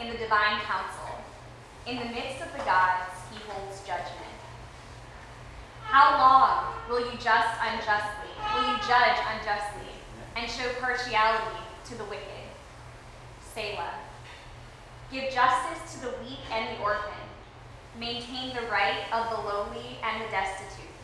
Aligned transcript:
in 0.00 0.08
the 0.08 0.16
divine 0.16 0.60
council. 0.60 1.20
In 1.86 1.98
the 1.98 2.06
midst 2.06 2.40
of 2.40 2.50
the 2.52 2.64
gods, 2.64 3.12
he 3.30 3.38
holds 3.46 3.80
judgment. 3.80 4.40
How 5.84 6.16
long 6.16 6.74
will 6.88 7.00
you 7.00 7.18
just 7.18 7.52
unjustly, 7.60 8.32
will 8.54 8.66
you 8.72 8.78
judge 8.88 9.18
unjustly, 9.36 9.92
and 10.36 10.50
show 10.50 10.68
partiality 10.80 11.60
to 11.86 11.94
the 11.96 12.04
wicked? 12.04 12.48
Selah. 13.54 13.94
Give 15.12 15.30
justice 15.32 15.94
to 15.94 16.00
the 16.06 16.14
weak 16.22 16.38
and 16.52 16.76
the 16.76 16.82
orphan. 16.82 17.26
Maintain 17.98 18.54
the 18.54 18.70
right 18.70 19.04
of 19.12 19.28
the 19.30 19.42
lowly 19.42 19.98
and 20.02 20.22
the 20.22 20.30
destitute. 20.30 20.94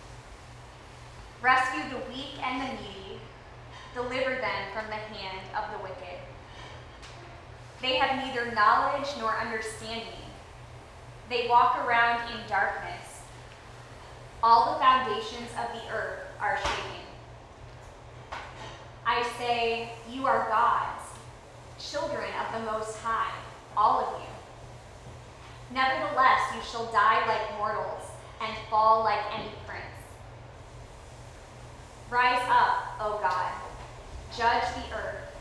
Rescue 1.43 1.83
the 1.91 2.05
weak 2.09 2.41
and 2.43 2.63
the 2.63 2.73
needy. 2.81 3.21
Deliver 3.93 4.37
them 4.37 4.63
from 4.73 4.87
the 4.87 4.95
hand 4.95 5.43
of 5.57 5.77
the 5.77 5.83
wicked. 5.83 6.21
They 7.83 7.97
have 7.97 8.25
neither 8.25 8.53
knowledge 8.53 9.09
nor 9.19 9.37
understanding. 9.37 10.07
They 11.29 11.47
walk 11.49 11.85
around 11.87 12.31
in 12.31 12.49
darkness. 12.49 13.21
All 14.43 14.73
the 14.73 14.81
foundations 14.81 15.51
of 15.59 15.73
the 15.75 15.95
earth 15.95 16.21
are 16.41 16.57
shaken. 16.57 17.07
I 19.05 19.29
say, 19.39 19.93
You 20.11 20.27
are 20.27 20.49
gods, 20.49 21.03
children 21.79 22.31
of 22.41 22.61
the 22.61 22.71
Most 22.73 22.97
High, 22.99 23.35
all 23.77 24.01
of 24.01 24.21
you. 24.21 25.75
Nevertheless, 25.75 26.41
you 26.55 26.63
shall 26.63 26.91
die 26.93 27.27
like 27.27 27.59
mortals 27.59 28.11
and 28.41 28.57
fall 28.71 29.05
like 29.05 29.21
any 29.35 29.51
prince. 29.67 29.85
Rise 32.09 32.43
up, 32.49 32.97
O 33.01 33.19
God, 33.21 33.53
judge 34.37 34.63
the 34.75 34.97
earth, 34.97 35.35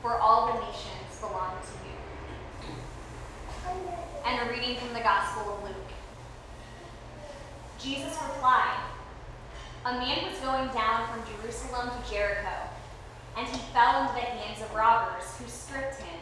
for 0.00 0.18
all 0.18 0.46
the 0.46 0.60
nations 0.60 1.05
belong 1.28 1.58
to 1.62 1.74
you. 1.86 1.96
And 4.24 4.48
a 4.48 4.52
reading 4.52 4.76
from 4.76 4.92
the 4.94 5.00
Gospel 5.00 5.54
of 5.54 5.64
Luke. 5.64 5.90
Jesus 7.78 8.18
replied, 8.22 8.80
A 9.84 9.92
man 9.92 10.30
was 10.30 10.38
going 10.40 10.68
down 10.74 11.08
from 11.08 11.22
Jerusalem 11.34 11.90
to 11.90 12.10
Jericho, 12.10 12.68
and 13.36 13.46
he 13.46 13.58
fell 13.72 14.02
into 14.02 14.14
the 14.14 14.20
hands 14.20 14.62
of 14.62 14.74
robbers 14.74 15.24
who 15.38 15.46
stripped 15.48 16.00
him, 16.00 16.20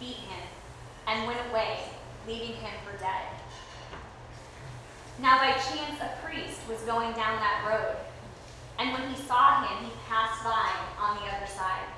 beat 0.00 0.16
him, 0.16 0.46
and 1.06 1.26
went 1.26 1.40
away, 1.50 1.80
leaving 2.26 2.56
him 2.56 2.74
for 2.84 2.98
dead. 2.98 3.26
Now 5.20 5.38
by 5.38 5.52
chance 5.52 6.00
a 6.00 6.10
priest 6.24 6.60
was 6.68 6.80
going 6.80 7.12
down 7.12 7.38
that 7.40 7.64
road, 7.68 7.96
and 8.78 8.92
when 8.92 9.14
he 9.14 9.22
saw 9.22 9.62
him, 9.64 9.84
he 9.84 9.92
passed 10.08 10.44
by 10.44 10.70
on 11.00 11.16
the 11.16 11.34
other 11.34 11.46
side. 11.46 11.95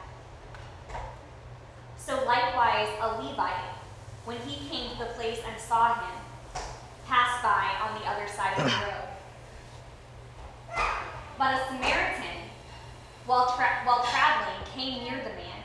So 1.98 2.24
likewise 2.24 2.88
a 3.00 3.22
Levite, 3.22 3.74
when 4.24 4.38
he 4.38 4.68
came 4.68 4.90
to 4.92 4.98
the 4.98 5.10
place 5.14 5.40
and 5.46 5.60
saw 5.60 5.94
him, 5.94 6.14
passed 7.06 7.42
by 7.42 7.70
on 7.82 8.00
the 8.00 8.06
other 8.06 8.26
side 8.28 8.56
of 8.58 8.64
the 8.64 8.70
road. 8.86 9.08
But 11.38 11.54
a 11.54 11.66
Samaritan, 11.66 12.48
while, 13.26 13.54
tra- 13.56 13.82
while 13.84 14.04
traveling, 14.04 14.64
came 14.74 15.04
near 15.04 15.18
the 15.18 15.30
man, 15.30 15.62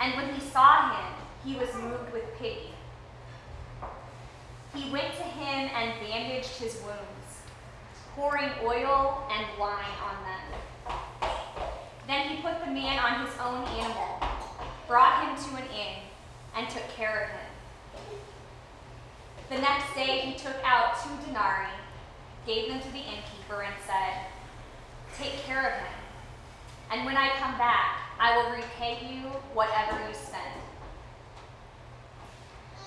and 0.00 0.14
when 0.16 0.34
he 0.34 0.40
saw 0.40 0.90
him, 0.90 1.14
he 1.44 1.54
was 1.56 1.72
moved 1.74 2.12
with 2.12 2.24
pity. 2.38 2.70
He 4.74 4.90
went 4.90 5.14
to 5.16 5.22
him 5.22 5.70
and 5.74 5.92
bandaged 6.00 6.56
his 6.58 6.74
wounds, 6.82 7.42
pouring 8.14 8.50
oil 8.62 9.26
and 9.30 9.46
wine 9.58 9.96
on 10.04 10.16
them. 10.24 10.98
Then 12.06 12.28
he 12.28 12.42
put 12.42 12.60
the 12.60 12.70
man 12.70 12.98
on 12.98 13.26
his 13.26 13.34
own 13.38 13.64
animal, 13.64 14.25
brought 14.88 15.24
him 15.24 15.36
to 15.36 15.56
an 15.56 15.68
inn, 15.70 16.02
and 16.56 16.68
took 16.68 16.88
care 16.96 17.24
of 17.24 17.30
him. 17.30 18.20
The 19.48 19.58
next 19.58 19.94
day 19.94 20.20
he 20.20 20.38
took 20.38 20.56
out 20.64 20.96
two 21.02 21.26
denarii, 21.26 21.68
gave 22.46 22.68
them 22.68 22.80
to 22.80 22.92
the 22.92 22.98
innkeeper, 22.98 23.62
and 23.62 23.74
said, 23.86 24.26
Take 25.18 25.38
care 25.44 25.60
of 25.60 25.72
him, 25.72 25.94
and 26.90 27.04
when 27.04 27.16
I 27.16 27.30
come 27.38 27.56
back, 27.58 27.98
I 28.18 28.36
will 28.36 28.56
repay 28.56 28.98
you 29.02 29.28
whatever 29.54 29.98
you 30.08 30.14
spend. 30.14 30.60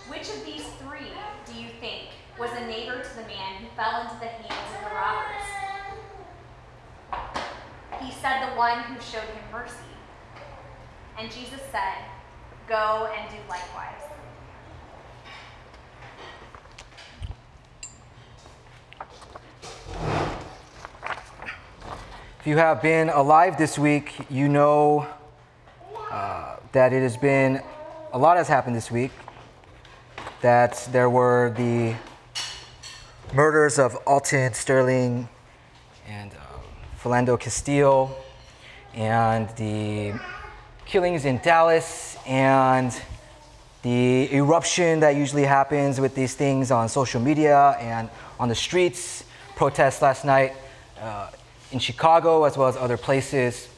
Which 0.08 0.30
of 0.30 0.46
these 0.46 0.66
three 0.80 1.12
do 1.46 1.54
you 1.54 1.70
think 1.80 2.10
was 2.40 2.50
a 2.54 2.66
neighbor 2.66 3.04
to 3.04 3.16
the 3.16 3.28
man 3.28 3.62
who 3.62 3.68
fell 3.76 4.02
into 4.02 4.16
the 4.20 4.28
hands 4.28 4.76
of 4.76 4.90
the 4.90 4.96
robbers? 4.96 5.46
He 8.02 8.12
said 8.12 8.50
the 8.50 8.56
one 8.58 8.80
who 8.80 9.00
showed 9.02 9.22
him 9.22 9.44
mercy. 9.52 9.76
And 11.20 11.30
Jesus 11.30 11.60
said, 11.70 12.06
Go 12.70 13.10
and 13.14 13.30
do 13.30 13.36
likewise. 13.50 14.02
If 22.40 22.48
you 22.48 22.56
have 22.56 22.82
been 22.82 23.10
alive 23.10 23.58
this 23.58 23.78
week, 23.78 24.14
you 24.30 24.48
know 24.48 25.08
uh, 26.10 26.56
that 26.72 26.94
it 26.94 27.02
has 27.02 27.18
been, 27.18 27.62
a 28.14 28.18
lot 28.18 28.38
has 28.38 28.48
happened 28.48 28.78
this 28.78 28.90
week. 28.90 29.12
That 30.40 30.88
there 30.94 31.10
were 31.10 31.54
the 31.58 31.96
murders 33.34 33.78
of 33.78 33.98
Alton 34.08 34.54
Sterling 34.54 35.28
and 36.08 36.32
um, 36.32 36.62
Philando 36.98 37.38
Castile, 37.38 38.18
and 38.94 39.50
the 39.58 40.14
killings 40.90 41.24
in 41.26 41.38
Dallas, 41.38 42.18
and 42.26 42.92
the 43.84 44.34
eruption 44.34 45.02
that 45.02 45.16
usually 45.16 45.46
happens 45.46 46.02
with 46.02 46.16
these 46.16 46.34
things 46.34 46.72
on 46.72 46.90
social 46.90 47.22
media 47.22 47.78
and 47.80 48.10
on 48.40 48.50
the 48.50 48.56
streets, 48.56 49.24
protests 49.56 50.02
last 50.02 50.26
night. 50.26 50.54
Uh, 51.00 51.30
in 51.72 51.78
Chicago 51.78 52.46
as 52.46 52.58
well 52.58 52.68
as 52.68 52.76
other 52.76 52.98
places. 52.98 53.70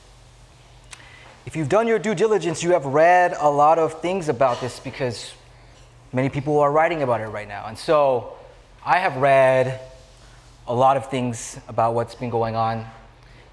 If 1.46 1.58
you've 1.58 1.68
done 1.68 1.86
your 1.86 2.00
due 2.00 2.16
diligence, 2.16 2.64
you 2.64 2.72
have 2.72 2.86
read 2.86 3.36
a 3.38 3.50
lot 3.50 3.78
of 3.78 4.00
things 4.00 4.30
about 4.30 4.62
this 4.62 4.80
because 4.80 5.34
many 6.14 6.30
people 6.30 6.60
are 6.60 6.72
writing 6.72 7.04
about 7.04 7.20
it 7.20 7.28
right 7.28 7.48
now. 7.48 7.66
And 7.68 7.78
so 7.78 8.38
I 8.86 9.00
have 9.00 9.18
read 9.18 9.82
a 10.66 10.74
lot 10.74 10.96
of 10.96 11.10
things 11.10 11.60
about 11.68 11.94
what's 11.94 12.16
been 12.16 12.30
going 12.30 12.56
on. 12.56 12.86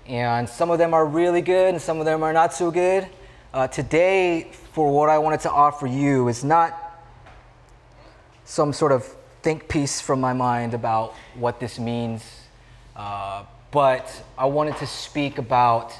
And 0.06 0.48
some 0.48 0.70
of 0.70 0.78
them 0.78 0.94
are 0.94 1.04
really 1.04 1.42
good 1.42 1.74
and 1.74 1.82
some 1.82 1.98
of 1.98 2.04
them 2.04 2.22
are 2.22 2.32
not 2.32 2.54
so 2.54 2.70
good. 2.70 3.08
Uh, 3.52 3.66
today, 3.66 4.46
for 4.74 4.92
what 4.92 5.08
I 5.08 5.16
wanted 5.16 5.40
to 5.40 5.50
offer 5.50 5.86
you, 5.86 6.28
is 6.28 6.44
not 6.44 6.78
some 8.44 8.74
sort 8.74 8.92
of 8.92 9.06
think 9.40 9.68
piece 9.68 10.02
from 10.02 10.20
my 10.20 10.34
mind 10.34 10.74
about 10.74 11.14
what 11.34 11.58
this 11.58 11.78
means. 11.78 12.42
Uh, 12.94 13.44
but 13.70 14.22
I 14.36 14.44
wanted 14.44 14.76
to 14.76 14.86
speak 14.86 15.38
about 15.38 15.94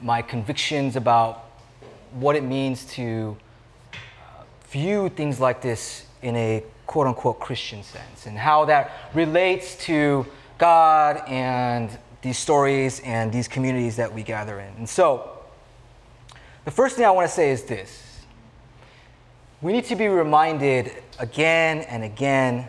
my 0.00 0.22
convictions 0.22 0.94
about 0.94 1.44
what 2.12 2.36
it 2.36 2.44
means 2.44 2.84
to 2.94 3.36
uh, 3.92 4.44
view 4.68 5.08
things 5.08 5.40
like 5.40 5.60
this 5.60 6.06
in 6.22 6.36
a 6.36 6.62
quote 6.86 7.08
unquote 7.08 7.40
Christian 7.40 7.82
sense 7.82 8.26
and 8.26 8.38
how 8.38 8.64
that 8.66 8.92
relates 9.12 9.74
to 9.86 10.24
God 10.58 11.20
and 11.26 11.90
these 12.22 12.38
stories 12.38 13.00
and 13.00 13.32
these 13.32 13.48
communities 13.48 13.96
that 13.96 14.14
we 14.14 14.22
gather 14.22 14.60
in. 14.60 14.72
And 14.76 14.88
so, 14.88 15.33
the 16.64 16.70
first 16.70 16.96
thing 16.96 17.04
I 17.04 17.10
want 17.10 17.28
to 17.28 17.34
say 17.34 17.50
is 17.50 17.64
this. 17.64 18.02
We 19.62 19.72
need 19.72 19.84
to 19.86 19.96
be 19.96 20.08
reminded 20.08 20.92
again 21.18 21.78
and 21.80 22.04
again 22.04 22.68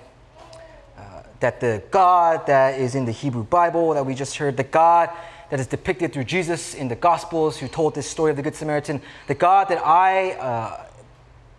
that 1.40 1.60
the 1.60 1.84
God 1.92 2.48
that 2.48 2.80
is 2.80 2.96
in 2.96 3.06
the 3.06 3.12
Hebrew 3.12 3.44
Bible 3.44 3.94
that 3.94 4.06
we 4.06 4.16
just 4.16 4.38
heard, 4.38 4.58
the 4.58 4.64
God 4.64 5.10
that 5.50 5.60
is 5.60 5.68
depicted 5.68 6.14
through 6.14 6.24
Jesus 6.24 6.74
in 6.74 6.88
the 6.88 6.96
Gospels, 6.96 7.58
who 7.58 7.68
told 7.68 7.94
this 7.94 8.10
story 8.10 8.32
of 8.32 8.38
the 8.38 8.44
Good 8.44 8.56
Samaritan, 8.56 9.02
the 9.28 9.36
God 9.36 9.68
that 9.68 9.78
I 9.86 10.32
uh, 10.32 10.86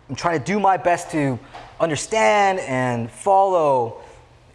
am 0.09 0.15
trying 0.15 0.39
to 0.39 0.45
do 0.45 0.59
my 0.59 0.77
best 0.77 1.11
to 1.11 1.39
understand 1.79 2.59
and 2.59 3.09
follow, 3.09 4.01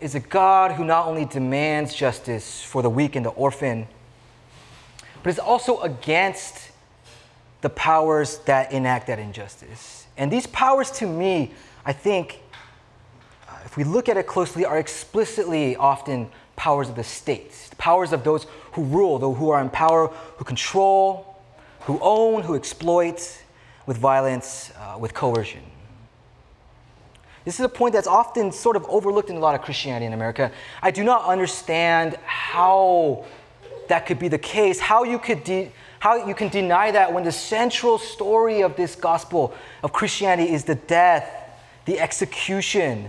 is 0.01 0.15
a 0.15 0.21
God 0.21 0.73
who 0.73 0.85
not 0.85 1.07
only 1.07 1.25
demands 1.25 1.95
justice 1.95 2.63
for 2.63 2.83
the 2.83 2.91
weak 2.91 3.17
and 3.17 3.25
the 3.25 3.31
orphan, 3.31 3.87
but 5.23 5.31
is 5.31 5.39
also 5.39 5.81
against 5.81 6.72
the 7.63 7.71
powers 7.71 8.39
that 8.39 8.73
enact 8.73 9.07
that 9.07 9.19
injustice. 9.19 10.07
And 10.17 10.31
these 10.31 10.47
powers, 10.49 10.91
to 10.93 11.07
me, 11.07 11.53
I 11.87 11.93
think, 11.93 12.41
if 13.65 13.77
we 13.77 13.85
look 13.85 14.09
at 14.09 14.17
it 14.17 14.27
closely, 14.27 14.65
are 14.65 14.79
explicitly 14.79 15.77
often 15.77 16.29
powers 16.57 16.89
of 16.89 16.97
the 16.97 17.05
state, 17.05 17.71
powers 17.79 18.13
of 18.13 18.25
those 18.25 18.47
who 18.73 18.85
rule, 18.85 19.19
those 19.19 19.39
who 19.39 19.51
are 19.51 19.61
in 19.63 19.71
power, 19.71 20.09
who 20.37 20.45
control, 20.45 21.39
who 21.81 21.99
own, 22.03 22.43
who 22.43 22.55
exploit 22.55 23.43
with 23.87 23.97
violence, 23.97 24.73
uh, 24.79 24.99
with 24.99 25.15
coercion. 25.15 25.63
This 27.45 27.59
is 27.59 27.65
a 27.65 27.69
point 27.69 27.95
that's 27.95 28.07
often 28.07 28.53
sort 28.53 28.77
of 28.77 28.85
overlooked 28.85 29.31
in 29.31 29.37
a 29.37 29.41
lot 29.41 29.55
of 29.55 29.63
Christianity 29.63 30.07
in 30.07 30.13
America. 30.13 30.53
I 30.81 30.91
do 30.91 31.03
not 31.03 31.25
understand 31.25 32.17
how 32.25 33.25
that 33.89 34.07
could 34.07 34.19
be 34.19 34.29
the 34.29 34.39
case, 34.39 34.79
how 34.79 35.03
you 35.03 35.19
could 35.19 35.43
de- 35.43 35.73
how 36.03 36.27
you 36.27 36.35
can 36.35 36.49
deny 36.49 36.91
that 36.91 37.13
when 37.13 37.23
the 37.23 37.31
central 37.31 37.97
story 37.97 38.61
of 38.61 38.75
this 38.75 38.97
gospel 38.97 39.55
of 39.85 39.93
Christianity 39.93 40.53
is 40.53 40.65
the 40.65 40.75
death 40.75 41.31
the 41.85 42.01
execution, 42.01 43.09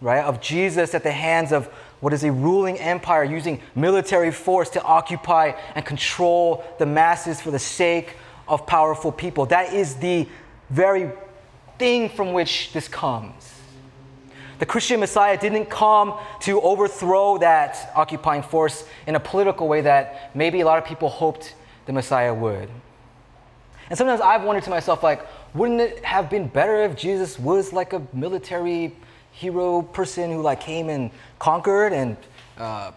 right, 0.00 0.24
of 0.24 0.40
Jesus 0.40 0.94
at 0.94 1.02
the 1.02 1.12
hands 1.12 1.52
of 1.52 1.66
what 2.00 2.14
is 2.14 2.24
a 2.24 2.32
ruling 2.32 2.78
empire 2.78 3.22
using 3.22 3.60
military 3.74 4.32
force 4.32 4.70
to 4.70 4.82
occupy 4.82 5.52
and 5.74 5.84
control 5.84 6.64
the 6.78 6.86
masses 6.86 7.38
for 7.38 7.50
the 7.50 7.58
sake 7.58 8.16
of 8.48 8.66
powerful 8.66 9.12
people. 9.12 9.44
That 9.44 9.74
is 9.74 9.96
the 9.96 10.26
very 10.70 11.10
thing 11.78 12.08
from 12.08 12.32
which 12.32 12.72
this 12.72 12.88
comes. 12.88 13.61
The 14.58 14.66
Christian 14.66 15.00
Messiah 15.00 15.38
didn't 15.38 15.66
come 15.66 16.18
to 16.40 16.60
overthrow 16.60 17.38
that 17.38 17.92
occupying 17.94 18.42
force 18.42 18.84
in 19.06 19.16
a 19.16 19.20
political 19.20 19.68
way 19.68 19.80
that 19.80 20.34
maybe 20.34 20.60
a 20.60 20.64
lot 20.64 20.78
of 20.78 20.84
people 20.84 21.08
hoped 21.08 21.54
the 21.86 21.92
Messiah 21.92 22.32
would. 22.32 22.68
And 23.88 23.98
sometimes 23.98 24.20
I've 24.20 24.44
wondered 24.44 24.64
to 24.64 24.70
myself, 24.70 25.02
like, 25.02 25.26
wouldn't 25.54 25.80
it 25.80 26.04
have 26.04 26.30
been 26.30 26.48
better 26.48 26.82
if 26.82 26.96
Jesus 26.96 27.38
was 27.38 27.72
like 27.72 27.92
a 27.92 28.02
military 28.12 28.94
hero 29.32 29.82
person 29.82 30.30
who 30.30 30.42
like 30.42 30.60
came 30.60 30.88
and 30.88 31.10
conquered 31.38 31.92
and 31.92 32.16
uh, 32.58 32.92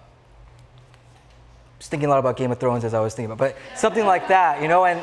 was 1.78 1.88
thinking 1.88 2.08
a 2.08 2.10
lot 2.10 2.20
about 2.20 2.38
Game 2.38 2.52
of 2.52 2.60
Thrones 2.60 2.84
as 2.84 2.94
I 2.94 3.00
was 3.00 3.14
thinking 3.14 3.32
about, 3.32 3.38
but 3.38 3.58
something 3.78 4.06
like 4.06 4.28
that, 4.28 4.62
you 4.62 4.68
know, 4.68 4.86
and 4.86 5.02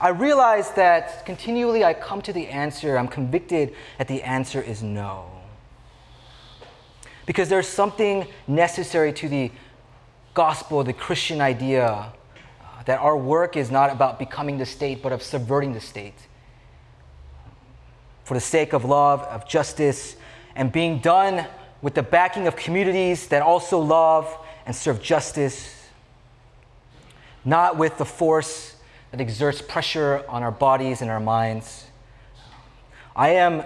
I 0.00 0.08
realized 0.08 0.76
that 0.76 1.24
continually 1.24 1.84
I 1.84 1.94
come 1.94 2.20
to 2.22 2.32
the 2.32 2.48
answer, 2.48 2.98
I'm 2.98 3.08
convicted 3.08 3.74
that 3.98 4.08
the 4.08 4.22
answer 4.22 4.60
is 4.60 4.82
no. 4.82 5.30
Because 7.26 7.48
there's 7.48 7.68
something 7.68 8.26
necessary 8.46 9.12
to 9.14 9.28
the 9.28 9.50
gospel, 10.32 10.84
the 10.84 10.92
Christian 10.92 11.40
idea, 11.40 11.88
uh, 11.88 12.12
that 12.84 13.00
our 13.00 13.16
work 13.16 13.56
is 13.56 13.70
not 13.70 13.90
about 13.90 14.18
becoming 14.18 14.58
the 14.58 14.66
state, 14.66 15.02
but 15.02 15.12
of 15.12 15.22
subverting 15.22 15.72
the 15.72 15.80
state. 15.80 16.14
For 18.24 18.34
the 18.34 18.40
sake 18.40 18.72
of 18.72 18.84
love, 18.84 19.22
of 19.22 19.48
justice, 19.48 20.16
and 20.54 20.70
being 20.70 21.00
done 21.00 21.46
with 21.82 21.94
the 21.94 22.02
backing 22.02 22.46
of 22.46 22.56
communities 22.56 23.26
that 23.28 23.42
also 23.42 23.78
love 23.78 24.32
and 24.64 24.74
serve 24.74 25.02
justice, 25.02 25.88
not 27.44 27.76
with 27.76 27.98
the 27.98 28.04
force 28.04 28.76
that 29.10 29.20
exerts 29.20 29.62
pressure 29.62 30.24
on 30.28 30.42
our 30.42 30.50
bodies 30.50 31.02
and 31.02 31.10
our 31.10 31.20
minds. 31.20 31.86
I 33.14 33.30
am 33.30 33.64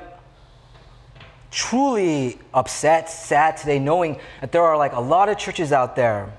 truly 1.50 2.38
upset, 2.55 3.11
sad 3.11 3.56
today, 3.56 3.79
knowing 3.79 4.19
that 4.41 4.52
there 4.52 4.62
are 4.62 4.76
like 4.76 4.93
a 4.93 5.00
lot 5.00 5.29
of 5.29 5.38
churches 5.38 5.73
out 5.73 5.97
there 5.97 6.32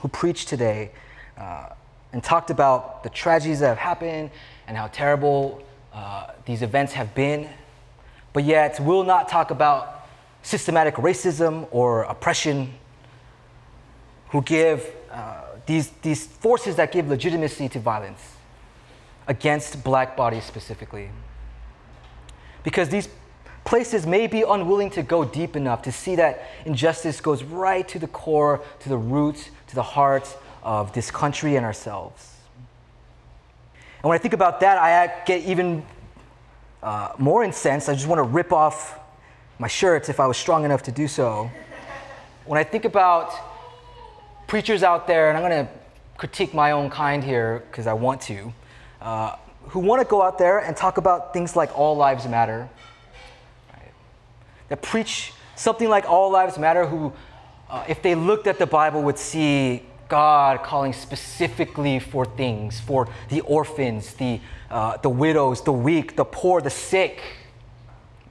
who 0.00 0.08
preach 0.08 0.46
today 0.46 0.90
uh, 1.38 1.70
and 2.12 2.22
talked 2.22 2.50
about 2.50 3.02
the 3.02 3.10
tragedies 3.10 3.60
that 3.60 3.68
have 3.68 3.78
happened 3.78 4.30
and 4.66 4.76
how 4.76 4.88
terrible 4.88 5.62
uh, 5.92 6.28
these 6.44 6.62
events 6.62 6.92
have 6.92 7.14
been 7.14 7.48
but 8.36 8.44
yet 8.44 8.78
will 8.80 9.02
not 9.02 9.30
talk 9.30 9.50
about 9.50 10.06
systematic 10.42 10.96
racism 10.96 11.66
or 11.70 12.02
oppression, 12.02 12.74
who 14.28 14.42
give 14.42 14.94
uh, 15.10 15.40
these, 15.64 15.88
these 16.02 16.26
forces 16.26 16.76
that 16.76 16.92
give 16.92 17.08
legitimacy 17.08 17.66
to 17.70 17.80
violence 17.80 18.20
against 19.26 19.82
black 19.82 20.18
bodies 20.18 20.44
specifically. 20.44 21.08
Because 22.62 22.90
these 22.90 23.08
places 23.66 24.06
may 24.06 24.28
be 24.28 24.42
unwilling 24.42 24.90
to 24.90 25.02
go 25.02 25.24
deep 25.24 25.56
enough 25.56 25.82
to 25.82 25.92
see 25.92 26.16
that 26.16 26.48
injustice 26.64 27.20
goes 27.20 27.42
right 27.42 27.86
to 27.88 27.98
the 27.98 28.06
core, 28.06 28.62
to 28.80 28.88
the 28.88 28.96
root, 28.96 29.50
to 29.66 29.74
the 29.74 29.82
heart 29.82 30.34
of 30.62 30.92
this 30.94 31.10
country 31.10 31.56
and 31.56 31.66
ourselves. 31.66 32.36
And 34.02 34.08
when 34.08 34.14
I 34.14 34.18
think 34.18 34.34
about 34.34 34.60
that, 34.60 34.78
I 34.78 35.24
get 35.24 35.42
even 35.44 35.84
uh, 36.82 37.10
more 37.18 37.42
incensed, 37.42 37.88
I 37.88 37.94
just 37.94 38.06
want 38.06 38.20
to 38.20 38.22
rip 38.22 38.52
off 38.52 38.98
my 39.58 39.68
shirts 39.68 40.08
if 40.08 40.20
I 40.20 40.26
was 40.26 40.36
strong 40.36 40.64
enough 40.64 40.84
to 40.84 40.92
do 40.92 41.08
so. 41.08 41.50
When 42.44 42.60
I 42.60 42.64
think 42.64 42.84
about 42.84 43.32
preachers 44.46 44.84
out 44.84 45.08
there, 45.08 45.28
and 45.28 45.36
I'm 45.36 45.42
going 45.42 45.66
to 45.66 45.72
critique 46.16 46.54
my 46.54 46.70
own 46.70 46.88
kind 46.88 47.24
here 47.24 47.64
because 47.68 47.88
I 47.88 47.94
want 47.94 48.20
to, 48.22 48.52
uh, 49.00 49.34
who 49.62 49.80
want 49.80 50.00
to 50.00 50.06
go 50.06 50.22
out 50.22 50.38
there 50.38 50.60
and 50.60 50.76
talk 50.76 50.98
about 50.98 51.32
things 51.32 51.56
like 51.56 51.76
all 51.76 51.96
lives 51.96 52.28
matter? 52.28 52.68
That 54.68 54.82
preach 54.82 55.32
something 55.54 55.88
like 55.88 56.08
all 56.08 56.30
lives 56.30 56.58
matter, 56.58 56.86
who, 56.86 57.12
uh, 57.68 57.84
if 57.88 58.02
they 58.02 58.14
looked 58.14 58.46
at 58.46 58.58
the 58.58 58.66
Bible, 58.66 59.02
would 59.02 59.18
see 59.18 59.82
God 60.08 60.62
calling 60.62 60.92
specifically 60.92 61.98
for 61.98 62.24
things, 62.24 62.78
for 62.78 63.08
the 63.28 63.40
orphans, 63.42 64.14
the, 64.14 64.40
uh, 64.70 64.96
the 64.98 65.10
widows, 65.10 65.62
the 65.62 65.72
weak, 65.72 66.16
the 66.16 66.24
poor, 66.24 66.60
the 66.60 66.70
sick. 66.70 67.22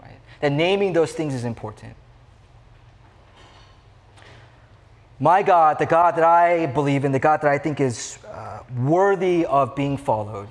Right? 0.01 0.17
That 0.39 0.51
naming 0.51 0.93
those 0.93 1.11
things 1.11 1.33
is 1.33 1.43
important. 1.43 1.95
My 5.19 5.43
God, 5.43 5.79
the 5.79 5.85
God 5.85 6.17
that 6.17 6.25
I 6.25 6.65
believe 6.65 7.05
in, 7.05 7.11
the 7.13 7.19
God 7.19 7.41
that 7.41 7.49
I 7.49 7.57
think 7.57 7.79
is 7.79 8.19
uh, 8.27 8.63
worthy 8.77 9.45
of 9.45 9.75
being 9.75 9.95
followed, 9.95 10.49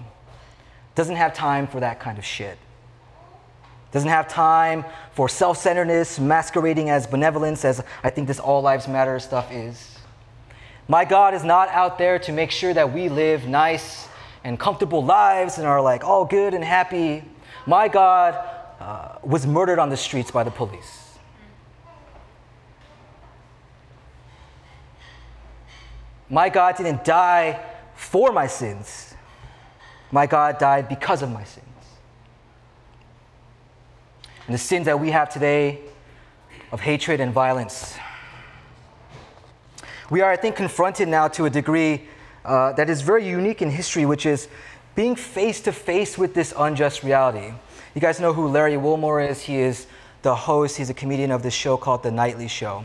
doesn't 0.94 1.16
have 1.16 1.34
time 1.34 1.66
for 1.66 1.80
that 1.80 2.00
kind 2.00 2.16
of 2.16 2.24
shit. 2.24 2.56
Doesn't 3.94 4.08
have 4.08 4.26
time 4.26 4.84
for 5.12 5.28
self 5.28 5.56
centeredness 5.56 6.18
masquerading 6.18 6.90
as 6.90 7.06
benevolence, 7.06 7.64
as 7.64 7.80
I 8.02 8.10
think 8.10 8.26
this 8.26 8.40
all 8.40 8.60
lives 8.60 8.88
matter 8.88 9.20
stuff 9.20 9.52
is. 9.52 9.96
My 10.88 11.04
God 11.04 11.32
is 11.32 11.44
not 11.44 11.68
out 11.68 11.96
there 11.96 12.18
to 12.18 12.32
make 12.32 12.50
sure 12.50 12.74
that 12.74 12.92
we 12.92 13.08
live 13.08 13.46
nice 13.46 14.08
and 14.42 14.58
comfortable 14.58 15.04
lives 15.04 15.58
and 15.58 15.66
are 15.66 15.80
like 15.80 16.02
all 16.02 16.24
good 16.24 16.54
and 16.54 16.64
happy. 16.64 17.22
My 17.66 17.86
God 17.86 18.34
uh, 18.80 19.18
was 19.22 19.46
murdered 19.46 19.78
on 19.78 19.90
the 19.90 19.96
streets 19.96 20.32
by 20.32 20.42
the 20.42 20.50
police. 20.50 21.16
My 26.28 26.48
God 26.48 26.76
didn't 26.76 27.04
die 27.04 27.64
for 27.94 28.32
my 28.32 28.48
sins. 28.48 29.14
My 30.10 30.26
God 30.26 30.58
died 30.58 30.88
because 30.88 31.22
of 31.22 31.30
my 31.30 31.44
sins. 31.44 31.64
And 34.46 34.54
the 34.54 34.58
sins 34.58 34.86
that 34.86 35.00
we 35.00 35.10
have 35.10 35.30
today 35.30 35.80
of 36.72 36.80
hatred 36.80 37.20
and 37.20 37.32
violence 37.32 37.96
we 40.10 40.20
are, 40.20 40.30
I 40.30 40.36
think, 40.36 40.56
confronted 40.56 41.08
now 41.08 41.28
to 41.28 41.46
a 41.46 41.50
degree 41.50 42.02
uh, 42.44 42.72
that 42.74 42.90
is 42.90 43.00
very 43.00 43.26
unique 43.26 43.62
in 43.62 43.70
history, 43.70 44.04
which 44.04 44.26
is 44.26 44.48
being 44.94 45.16
face 45.16 45.60
to 45.62 45.72
face 45.72 46.18
with 46.18 46.34
this 46.34 46.52
unjust 46.56 47.02
reality. 47.02 47.54
You 47.94 48.00
guys 48.00 48.20
know 48.20 48.32
who 48.32 48.48
Larry 48.48 48.76
Wilmore 48.76 49.20
is. 49.22 49.40
He 49.40 49.58
is 49.58 49.86
the 50.22 50.34
host, 50.34 50.76
he's 50.76 50.90
a 50.90 50.94
comedian 50.94 51.30
of 51.30 51.42
this 51.42 51.54
show 51.54 51.76
called 51.76 52.02
The 52.02 52.10
Nightly 52.10 52.48
Show. 52.48 52.84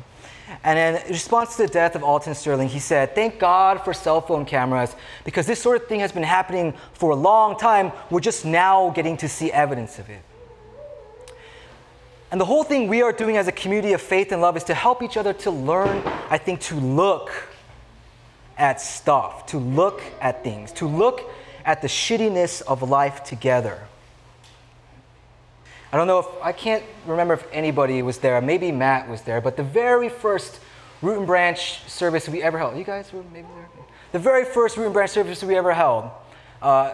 And 0.64 0.98
in 0.98 1.12
response 1.12 1.56
to 1.58 1.64
the 1.64 1.70
death 1.70 1.96
of 1.96 2.04
Alton 2.04 2.36
Sterling, 2.36 2.70
he 2.70 2.80
said, 2.80 3.16
Thank 3.16 3.38
God 3.38 3.84
for 3.84 3.94
cell 3.94 4.20
phone 4.20 4.46
cameras 4.46 4.96
because 5.24 5.46
this 5.46 5.62
sort 5.62 5.82
of 5.82 5.88
thing 5.88 6.00
has 6.00 6.12
been 6.12 6.24
happening 6.24 6.74
for 6.94 7.12
a 7.12 7.16
long 7.16 7.58
time. 7.58 7.92
We're 8.10 8.20
just 8.20 8.46
now 8.46 8.90
getting 8.90 9.16
to 9.18 9.30
see 9.30 9.52
evidence 9.52 10.00
of 10.00 10.10
it. 10.10 10.22
And 12.32 12.40
the 12.40 12.46
whole 12.46 12.64
thing 12.64 12.88
we 12.88 13.02
are 13.02 13.12
doing 13.12 13.38
as 13.38 13.48
a 13.48 13.52
community 13.52 13.94
of 13.94 14.02
faith 14.02 14.32
and 14.32 14.42
love 14.42 14.56
is 14.56 14.64
to 14.66 14.74
help 14.74 15.02
each 15.02 15.18
other 15.18 15.34
to 15.34 15.52
learn, 15.52 16.06
I 16.30 16.38
think, 16.38 16.60
to 16.62 16.76
look 16.76 17.32
at 18.58 18.82
stuff, 18.82 19.48
to 19.48 19.58
look 19.58 20.04
at 20.22 20.44
things, 20.44 20.72
to 20.74 20.88
look 20.88 21.22
at 21.66 21.82
the 21.82 21.88
shittiness 21.88 22.62
of 22.62 22.88
life 22.88 23.24
together. 23.24 23.80
I 25.92 25.98
don't 25.98 26.06
know 26.06 26.20
if, 26.20 26.28
I 26.44 26.52
can't 26.52 26.84
remember 27.08 27.34
if 27.34 27.48
anybody 27.52 28.04
was 28.04 28.20
there. 28.20 28.40
Maybe 28.42 28.72
Matt 28.72 29.10
was 29.10 29.22
there, 29.22 29.42
but 29.42 29.58
the 29.58 29.64
very 29.64 30.10
first 30.10 30.60
Root 31.02 31.18
and 31.18 31.28
Branch 31.28 31.82
service 31.88 32.30
we 32.30 32.44
ever 32.44 32.60
held, 32.60 32.78
you 32.78 32.84
guys 32.84 33.12
were 33.12 33.24
maybe 33.34 33.48
there? 33.56 33.70
The 34.12 34.20
very 34.20 34.46
first 34.46 34.78
Root 34.78 34.86
and 34.86 34.94
Branch 34.94 35.10
service 35.10 35.44
we 35.44 35.56
ever 35.56 35.74
held, 35.74 36.12
uh, 36.62 36.94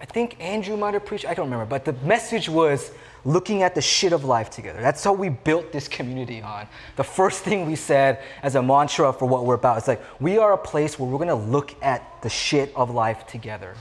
I 0.00 0.04
think 0.04 0.36
Andrew 0.40 0.76
might 0.76 0.94
have 0.94 1.04
preached, 1.04 1.26
I 1.26 1.34
don't 1.34 1.46
remember, 1.46 1.66
but 1.66 1.84
the 1.84 1.92
message 2.04 2.48
was 2.48 2.90
looking 3.24 3.62
at 3.62 3.74
the 3.74 3.80
shit 3.80 4.12
of 4.12 4.24
life 4.24 4.50
together. 4.50 4.80
That's 4.80 5.02
how 5.04 5.12
we 5.12 5.28
built 5.28 5.72
this 5.72 5.86
community 5.86 6.42
on. 6.42 6.66
The 6.96 7.04
first 7.04 7.42
thing 7.44 7.66
we 7.66 7.76
said 7.76 8.20
as 8.42 8.56
a 8.56 8.62
mantra 8.62 9.12
for 9.12 9.26
what 9.26 9.44
we're 9.44 9.54
about 9.54 9.78
is 9.78 9.88
like, 9.88 10.02
we 10.20 10.38
are 10.38 10.52
a 10.52 10.58
place 10.58 10.98
where 10.98 11.08
we're 11.08 11.18
gonna 11.18 11.34
look 11.34 11.74
at 11.82 12.22
the 12.22 12.28
shit 12.28 12.72
of 12.74 12.90
life 12.90 13.26
together. 13.26 13.74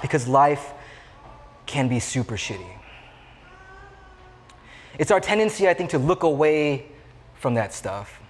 Because 0.00 0.26
life 0.26 0.72
can 1.66 1.88
be 1.88 2.00
super 2.00 2.36
shitty. 2.36 2.78
It's 4.98 5.10
our 5.10 5.20
tendency, 5.20 5.68
I 5.68 5.74
think, 5.74 5.90
to 5.90 5.98
look 5.98 6.22
away 6.22 6.86
from 7.34 7.54
that 7.54 7.72
stuff. 7.72 8.20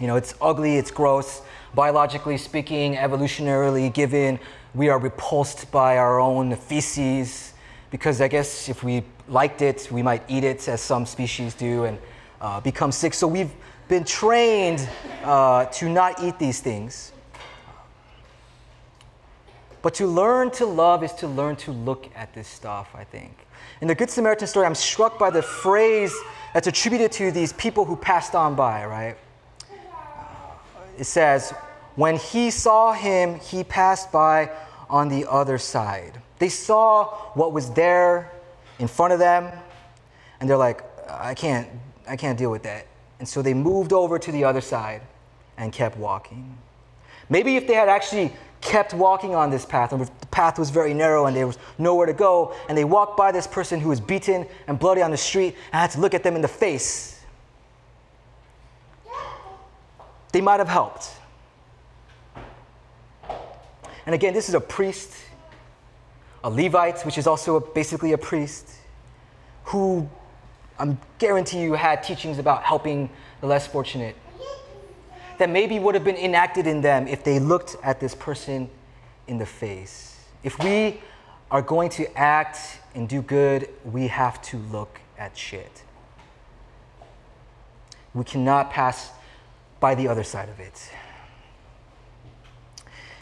You 0.00 0.06
know, 0.06 0.16
it's 0.16 0.34
ugly, 0.40 0.76
it's 0.76 0.90
gross. 0.90 1.42
Biologically 1.74 2.38
speaking, 2.38 2.94
evolutionarily 2.94 3.92
given, 3.92 4.38
we 4.74 4.88
are 4.88 4.98
repulsed 4.98 5.70
by 5.72 5.98
our 5.98 6.20
own 6.20 6.54
feces 6.54 7.54
because 7.90 8.20
I 8.20 8.28
guess 8.28 8.68
if 8.68 8.84
we 8.84 9.02
liked 9.28 9.60
it, 9.62 9.88
we 9.90 10.02
might 10.02 10.22
eat 10.28 10.44
it 10.44 10.68
as 10.68 10.80
some 10.80 11.04
species 11.04 11.54
do 11.54 11.84
and 11.84 11.98
uh, 12.40 12.60
become 12.60 12.92
sick. 12.92 13.12
So 13.12 13.26
we've 13.26 13.50
been 13.88 14.04
trained 14.04 14.88
uh, 15.24 15.64
to 15.64 15.88
not 15.88 16.22
eat 16.22 16.38
these 16.38 16.60
things. 16.60 17.12
But 19.82 19.94
to 19.94 20.06
learn 20.06 20.50
to 20.52 20.66
love 20.66 21.02
is 21.02 21.12
to 21.14 21.26
learn 21.26 21.56
to 21.56 21.72
look 21.72 22.08
at 22.14 22.34
this 22.34 22.46
stuff, 22.46 22.90
I 22.94 23.04
think. 23.04 23.32
In 23.80 23.88
the 23.88 23.94
Good 23.94 24.10
Samaritan 24.10 24.46
story, 24.46 24.66
I'm 24.66 24.74
struck 24.74 25.18
by 25.18 25.30
the 25.30 25.42
phrase 25.42 26.14
that's 26.52 26.66
attributed 26.66 27.12
to 27.12 27.30
these 27.30 27.52
people 27.54 27.84
who 27.84 27.96
passed 27.96 28.34
on 28.34 28.54
by, 28.54 28.84
right? 28.84 29.16
It 30.98 31.04
says, 31.04 31.52
When 31.94 32.16
he 32.16 32.50
saw 32.50 32.92
him, 32.92 33.38
he 33.38 33.64
passed 33.64 34.12
by 34.12 34.50
on 34.90 35.08
the 35.08 35.26
other 35.30 35.58
side. 35.58 36.20
They 36.38 36.48
saw 36.48 37.06
what 37.34 37.52
was 37.52 37.70
there 37.70 38.32
in 38.78 38.88
front 38.88 39.12
of 39.12 39.18
them, 39.18 39.50
and 40.40 40.48
they're 40.48 40.56
like, 40.56 40.82
I 41.08 41.34
can't, 41.34 41.68
I 42.06 42.16
can't 42.16 42.38
deal 42.38 42.50
with 42.50 42.62
that. 42.64 42.86
And 43.18 43.28
so 43.28 43.42
they 43.42 43.54
moved 43.54 43.92
over 43.92 44.18
to 44.18 44.32
the 44.32 44.44
other 44.44 44.60
side 44.60 45.02
and 45.56 45.72
kept 45.72 45.96
walking. 45.96 46.56
Maybe 47.28 47.56
if 47.56 47.66
they 47.66 47.74
had 47.74 47.88
actually 47.88 48.32
kept 48.60 48.94
walking 48.94 49.34
on 49.34 49.50
this 49.50 49.64
path, 49.64 49.92
and 49.92 50.04
the 50.04 50.26
path 50.26 50.58
was 50.58 50.70
very 50.70 50.94
narrow 50.94 51.26
and 51.26 51.36
there 51.36 51.46
was 51.46 51.58
nowhere 51.78 52.06
to 52.06 52.12
go, 52.12 52.54
and 52.68 52.76
they 52.76 52.84
walked 52.84 53.16
by 53.16 53.32
this 53.32 53.46
person 53.46 53.80
who 53.80 53.88
was 53.88 54.00
beaten 54.00 54.46
and 54.66 54.78
bloody 54.78 55.02
on 55.02 55.10
the 55.10 55.16
street 55.16 55.54
and 55.72 55.80
had 55.80 55.90
to 55.90 56.00
look 56.00 56.14
at 56.14 56.22
them 56.22 56.36
in 56.36 56.42
the 56.42 56.48
face, 56.48 57.17
they 60.32 60.40
might 60.40 60.58
have 60.58 60.68
helped. 60.68 61.10
And 64.06 64.14
again, 64.14 64.32
this 64.32 64.48
is 64.48 64.54
a 64.54 64.60
priest, 64.60 65.14
a 66.42 66.50
Levite, 66.50 67.04
which 67.04 67.18
is 67.18 67.26
also 67.26 67.56
a, 67.56 67.60
basically 67.60 68.12
a 68.12 68.18
priest, 68.18 68.70
who 69.64 70.08
I'm 70.78 70.98
guarantee 71.18 71.60
you 71.60 71.74
had 71.74 72.02
teachings 72.02 72.38
about 72.38 72.62
helping 72.62 73.10
the 73.40 73.46
less 73.46 73.66
fortunate 73.66 74.16
that 75.38 75.50
maybe 75.50 75.78
would 75.78 75.94
have 75.94 76.04
been 76.04 76.16
enacted 76.16 76.66
in 76.66 76.80
them 76.80 77.06
if 77.06 77.22
they 77.22 77.38
looked 77.38 77.76
at 77.82 78.00
this 78.00 78.14
person 78.14 78.68
in 79.26 79.38
the 79.38 79.46
face. 79.46 80.20
If 80.42 80.58
we 80.62 81.00
are 81.50 81.62
going 81.62 81.90
to 81.90 82.18
act 82.18 82.58
and 82.94 83.08
do 83.08 83.22
good, 83.22 83.68
we 83.84 84.08
have 84.08 84.42
to 84.42 84.58
look 84.72 85.00
at 85.16 85.36
shit. 85.36 85.82
We 88.14 88.24
cannot 88.24 88.70
pass 88.70 89.10
by 89.80 89.94
the 89.94 90.08
other 90.08 90.24
side 90.24 90.48
of 90.48 90.60
it. 90.60 90.90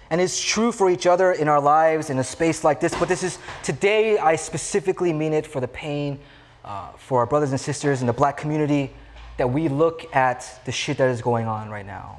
And 0.08 0.20
it's 0.20 0.40
true 0.40 0.70
for 0.70 0.88
each 0.88 1.06
other 1.06 1.32
in 1.32 1.48
our 1.48 1.60
lives 1.60 2.10
in 2.10 2.18
a 2.18 2.24
space 2.24 2.62
like 2.62 2.80
this, 2.80 2.94
but 2.94 3.08
this 3.08 3.22
is 3.22 3.38
today, 3.62 4.18
I 4.18 4.36
specifically 4.36 5.12
mean 5.12 5.32
it 5.32 5.46
for 5.46 5.60
the 5.60 5.68
pain 5.68 6.20
uh, 6.64 6.90
for 6.92 7.20
our 7.20 7.26
brothers 7.26 7.50
and 7.50 7.60
sisters 7.60 8.00
in 8.00 8.06
the 8.06 8.12
black 8.12 8.36
community 8.36 8.92
that 9.36 9.48
we 9.48 9.68
look 9.68 10.14
at 10.14 10.60
the 10.64 10.72
shit 10.72 10.98
that 10.98 11.10
is 11.10 11.20
going 11.20 11.46
on 11.46 11.70
right 11.70 11.86
now. 11.86 12.18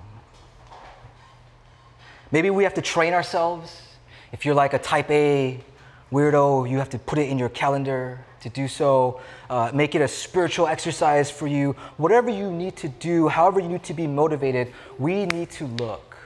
Maybe 2.31 2.49
we 2.49 2.63
have 2.63 2.73
to 2.73 2.81
train 2.81 3.13
ourselves. 3.13 3.81
If 4.33 4.45
you're 4.45 4.55
like 4.55 4.73
a 4.73 4.79
type 4.79 5.09
A 5.09 5.59
weirdo, 6.11 6.69
you 6.69 6.77
have 6.77 6.89
to 6.89 6.99
put 6.99 7.19
it 7.19 7.29
in 7.29 7.39
your 7.39 7.49
calendar 7.49 8.19
to 8.41 8.49
do 8.49 8.67
so. 8.67 9.21
Uh, 9.49 9.71
make 9.73 9.95
it 9.95 10.01
a 10.01 10.07
spiritual 10.07 10.67
exercise 10.67 11.29
for 11.31 11.47
you. 11.47 11.75
Whatever 11.97 12.29
you 12.29 12.51
need 12.51 12.75
to 12.77 12.87
do, 12.87 13.27
however 13.27 13.59
you 13.59 13.69
need 13.69 13.83
to 13.83 13.93
be 13.93 14.07
motivated, 14.07 14.73
we 14.97 15.25
need 15.25 15.49
to 15.51 15.65
look. 15.65 16.17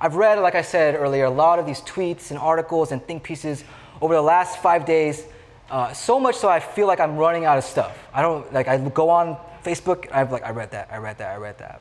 I've 0.00 0.16
read, 0.16 0.38
like 0.40 0.56
I 0.56 0.62
said 0.62 0.96
earlier, 0.96 1.26
a 1.26 1.30
lot 1.30 1.58
of 1.58 1.66
these 1.66 1.80
tweets 1.80 2.30
and 2.30 2.38
articles 2.38 2.90
and 2.90 3.00
think 3.06 3.22
pieces 3.22 3.62
over 4.00 4.14
the 4.14 4.22
last 4.22 4.58
five 4.58 4.84
days. 4.84 5.26
Uh, 5.70 5.92
so 5.92 6.18
much 6.18 6.34
so 6.34 6.48
I 6.48 6.60
feel 6.60 6.86
like 6.86 7.00
I'm 7.00 7.16
running 7.16 7.44
out 7.44 7.56
of 7.56 7.64
stuff. 7.64 7.96
I 8.12 8.20
don't 8.20 8.52
like 8.52 8.68
I 8.68 8.76
go 8.90 9.08
on 9.08 9.36
Facebook. 9.64 10.10
I've 10.12 10.32
like 10.32 10.42
I 10.42 10.50
read 10.50 10.72
that, 10.72 10.88
I 10.90 10.96
read 10.96 11.18
that, 11.18 11.32
I 11.32 11.36
read 11.36 11.58
that. 11.58 11.80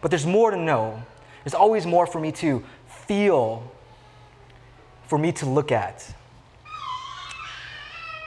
But 0.00 0.10
there's 0.10 0.26
more 0.26 0.50
to 0.50 0.56
know. 0.56 1.02
There's 1.44 1.54
always 1.54 1.86
more 1.86 2.06
for 2.06 2.20
me 2.20 2.32
to 2.32 2.62
feel, 2.86 3.70
for 5.06 5.16
me 5.16 5.32
to 5.32 5.46
look 5.46 5.72
at. 5.72 6.12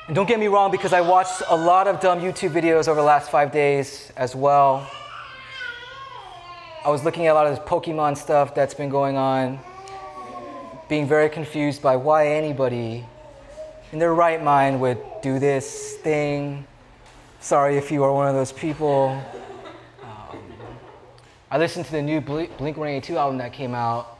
And 0.07 0.15
don't 0.15 0.27
get 0.27 0.39
me 0.39 0.47
wrong, 0.47 0.71
because 0.71 0.93
I 0.93 1.01
watched 1.01 1.43
a 1.47 1.55
lot 1.55 1.87
of 1.87 1.99
dumb 1.99 2.19
YouTube 2.19 2.51
videos 2.51 2.87
over 2.87 2.95
the 2.95 3.05
last 3.05 3.29
five 3.29 3.51
days 3.51 4.11
as 4.17 4.35
well. 4.35 4.89
I 6.83 6.89
was 6.89 7.05
looking 7.05 7.27
at 7.27 7.31
a 7.31 7.35
lot 7.35 7.45
of 7.45 7.55
this 7.55 7.63
Pokemon 7.65 8.17
stuff 8.17 8.55
that's 8.55 8.73
been 8.73 8.89
going 8.89 9.15
on, 9.15 9.59
being 10.89 11.07
very 11.07 11.29
confused 11.29 11.83
by 11.83 11.95
why 11.95 12.29
anybody 12.29 13.05
in 13.91 13.99
their 13.99 14.13
right 14.15 14.43
mind 14.43 14.81
would 14.81 14.97
do 15.21 15.37
this 15.37 15.97
thing. 15.97 16.65
Sorry 17.39 17.77
if 17.77 17.91
you 17.91 18.03
are 18.03 18.11
one 18.11 18.27
of 18.27 18.33
those 18.33 18.51
people. 18.51 19.21
Um, 20.01 20.39
I 21.51 21.59
listened 21.59 21.85
to 21.85 21.91
the 21.91 22.01
new 22.01 22.21
Blink 22.21 22.59
182 22.59 23.17
album 23.17 23.37
that 23.37 23.53
came 23.53 23.75
out 23.75 24.17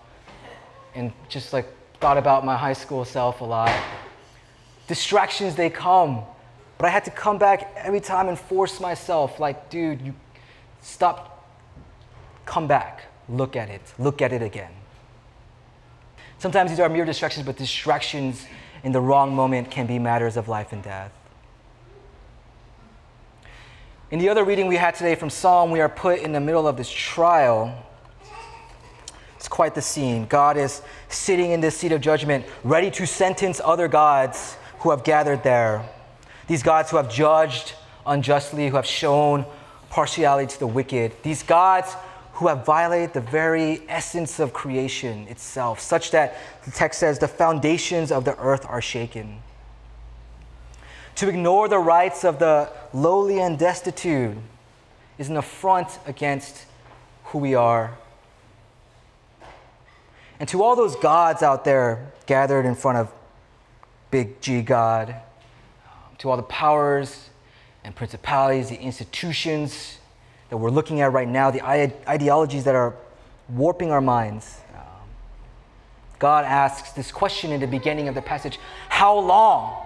and 0.94 1.12
just 1.28 1.54
like 1.54 1.66
thought 2.00 2.20
about 2.20 2.46
my 2.46 2.56
high 2.56 2.74
school 2.74 3.04
self 3.04 3.42
a 3.42 3.46
lot. 3.46 3.72
Distractions, 4.92 5.56
they 5.56 5.70
come. 5.70 6.24
But 6.78 6.88
I 6.88 6.90
had 6.90 7.06
to 7.06 7.12
come 7.12 7.38
back 7.38 7.74
every 7.78 8.02
time 8.02 8.28
and 8.28 8.38
force 8.38 8.82
myself, 8.82 9.40
like, 9.40 9.70
dude, 9.70 10.02
you 10.02 10.14
stop, 10.82 11.48
come 12.46 12.68
back, 12.68 13.04
look 13.30 13.56
at 13.56 13.70
it, 13.70 13.82
look 13.98 14.22
at 14.22 14.34
it 14.34 14.42
again. 14.42 14.74
Sometimes 16.40 16.72
these 16.72 16.82
are 16.82 16.90
mere 16.90 17.06
distractions, 17.06 17.46
but 17.46 17.56
distractions 17.56 18.46
in 18.84 18.92
the 18.92 19.00
wrong 19.00 19.34
moment 19.34 19.72
can 19.72 19.88
be 19.88 19.98
matters 19.98 20.36
of 20.36 20.50
life 20.50 20.74
and 20.74 20.84
death. 20.84 21.14
In 24.10 24.20
the 24.20 24.28
other 24.28 24.44
reading 24.44 24.68
we 24.68 24.76
had 24.76 24.94
today 24.96 25.16
from 25.16 25.30
Psalm, 25.30 25.72
we 25.72 25.80
are 25.80 25.88
put 25.88 26.20
in 26.20 26.34
the 26.34 26.42
middle 26.42 26.68
of 26.68 26.76
this 26.76 26.92
trial. 26.92 27.74
It's 29.38 29.48
quite 29.48 29.74
the 29.74 29.82
scene. 29.82 30.26
God 30.26 30.58
is 30.58 30.82
sitting 31.08 31.52
in 31.52 31.62
this 31.62 31.78
seat 31.78 31.94
of 31.94 32.02
judgment, 32.02 32.46
ready 32.66 32.92
to 32.92 33.08
sentence 33.08 33.62
other 33.64 33.88
gods 33.88 34.58
who 34.82 34.92
have 34.92 35.04
gathered 35.04 35.44
there. 35.44 35.88
These 36.48 36.64
gods 36.64 36.92
who 36.92 36.98
have 36.98 37.10
judged 37.10 37.74
unjustly, 38.06 38.68
who 38.68 38.76
have 38.76 38.86
shown 38.86 39.46
partiality 39.90 40.54
to 40.54 40.60
the 40.60 40.68
wicked. 40.68 41.14
These 41.24 41.44
gods 41.44 41.96
who 42.34 42.48
have 42.48 42.66
violated 42.66 43.14
the 43.14 43.22
very 43.22 43.84
essence 43.88 44.40
of 44.40 44.54
creation 44.54 45.28
itself, 45.28 45.80
such 45.80 46.12
that 46.12 46.36
the 46.66 46.72
text 46.72 47.00
says 47.00 47.20
the 47.20 47.28
foundations 47.28 48.12
of 48.12 48.26
the 48.26 48.36
earth 48.38 48.66
are 48.68 48.82
shaken. 48.82 49.44
To 51.16 51.30
ignore 51.30 51.68
the 51.68 51.78
rights 51.78 52.24
of 52.24 52.40
the 52.40 52.72
lowly 52.94 53.40
and 53.40 53.60
destitute 53.60 54.38
is 55.20 55.30
an 55.30 55.38
affront 55.38 56.00
against 56.08 56.66
who 57.26 57.38
we 57.38 57.54
are. 57.54 57.96
And 60.40 60.50
to 60.50 60.64
all 60.64 60.76
those 60.76 60.96
gods 60.96 61.44
out 61.44 61.66
there 61.66 62.12
gathered 62.26 62.66
in 62.66 62.74
front 62.74 62.98
of 62.98 63.12
Big 64.12 64.42
G 64.42 64.62
God, 64.62 65.16
to 66.20 66.30
all 66.30 66.38
the 66.38 66.44
powers 66.44 67.30
and 67.84 67.96
principalities, 67.96 68.70
the 68.70 68.80
institutions, 68.80 69.98
that 70.50 70.58
we're 70.58 70.70
looking 70.70 71.00
at 71.00 71.14
right 71.14 71.28
now, 71.28 71.50
the 71.50 71.64
ideologies 72.08 72.66
that 72.66 72.76
are 72.76 72.94
warping 73.50 73.92
our 73.92 74.02
minds. 74.02 74.60
Um, 74.76 74.82
God 76.20 76.46
asks 76.46 76.92
this 76.92 77.12
question 77.12 77.52
in 77.52 77.62
the 77.62 77.68
beginning 77.68 78.08
of 78.10 78.16
the 78.16 78.22
passage 78.22 78.60
How 78.90 79.18
long? 79.18 79.86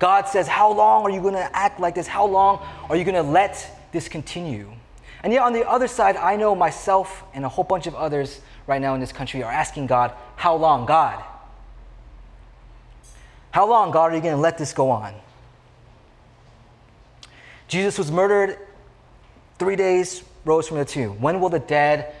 God 0.00 0.26
says, 0.26 0.48
How 0.48 0.72
long 0.72 1.04
are 1.04 1.10
you 1.10 1.20
going 1.20 1.34
to 1.34 1.56
act 1.56 1.78
like 1.78 1.94
this? 1.94 2.08
How 2.08 2.26
long 2.26 2.66
are 2.90 2.96
you 2.96 3.04
going 3.04 3.14
to 3.14 3.22
let 3.22 3.64
this 3.92 4.08
continue? 4.08 4.72
And 5.22 5.32
yet, 5.32 5.42
on 5.42 5.52
the 5.52 5.68
other 5.68 5.86
side, 5.86 6.16
I 6.16 6.34
know 6.34 6.56
myself 6.56 7.22
and 7.32 7.44
a 7.44 7.48
whole 7.48 7.64
bunch 7.64 7.86
of 7.86 7.94
others 7.94 8.40
right 8.66 8.80
now 8.82 8.94
in 8.94 9.00
this 9.00 9.12
country 9.12 9.44
are 9.44 9.52
asking 9.52 9.86
God, 9.86 10.12
How 10.34 10.56
long, 10.56 10.84
God? 10.84 11.22
How 13.52 13.68
long, 13.68 13.90
God, 13.92 14.12
are 14.12 14.16
you 14.16 14.20
going 14.20 14.34
to 14.34 14.40
let 14.40 14.58
this 14.58 14.72
go 14.72 14.90
on? 14.90 15.14
Jesus 17.68 17.96
was 17.96 18.10
murdered 18.10 18.58
Three 19.62 19.76
days 19.76 20.24
rose 20.44 20.66
from 20.66 20.78
the 20.78 20.84
tomb. 20.84 21.20
When 21.20 21.40
will 21.40 21.48
the 21.48 21.60
dead 21.60 22.16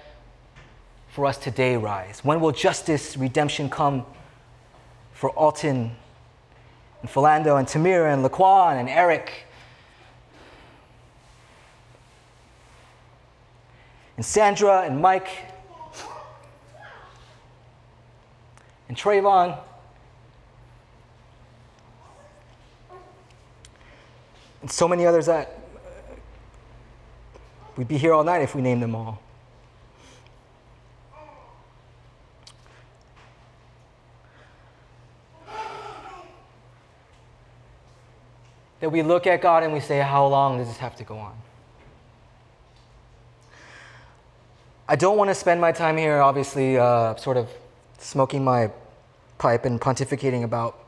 for 1.08 1.26
us 1.26 1.36
today 1.36 1.76
rise? 1.76 2.24
When 2.24 2.40
will 2.40 2.52
justice, 2.52 3.16
redemption 3.16 3.68
come 3.68 4.06
for 5.12 5.30
Alton 5.30 5.96
and 7.00 7.10
Philando 7.10 7.58
and 7.58 7.66
Tamira 7.66 8.14
and 8.14 8.24
Laquan 8.24 8.78
and 8.78 8.88
Eric? 8.88 9.44
And 14.16 14.24
Sandra 14.24 14.82
and 14.82 15.02
Mike 15.02 15.26
and 18.88 18.96
Trayvon. 18.96 19.58
And 24.62 24.70
so 24.70 24.88
many 24.88 25.04
others 25.04 25.26
that 25.26 25.62
We'd 27.76 27.88
be 27.88 27.96
here 27.96 28.12
all 28.12 28.24
night 28.24 28.42
if 28.42 28.54
we 28.54 28.60
named 28.60 28.82
them 28.82 28.94
all. 28.94 29.20
That 38.80 38.90
we 38.90 39.02
look 39.02 39.26
at 39.26 39.40
God 39.40 39.62
and 39.62 39.72
we 39.72 39.80
say, 39.80 40.00
How 40.00 40.26
long 40.26 40.58
does 40.58 40.66
this 40.68 40.76
have 40.78 40.96
to 40.96 41.04
go 41.04 41.16
on? 41.16 41.34
I 44.88 44.96
don't 44.96 45.16
want 45.16 45.30
to 45.30 45.34
spend 45.34 45.60
my 45.60 45.72
time 45.72 45.96
here, 45.96 46.20
obviously, 46.20 46.76
uh, 46.76 47.14
sort 47.14 47.36
of 47.36 47.48
smoking 47.98 48.44
my 48.44 48.70
pipe 49.38 49.64
and 49.64 49.80
pontificating 49.80 50.42
about 50.42 50.81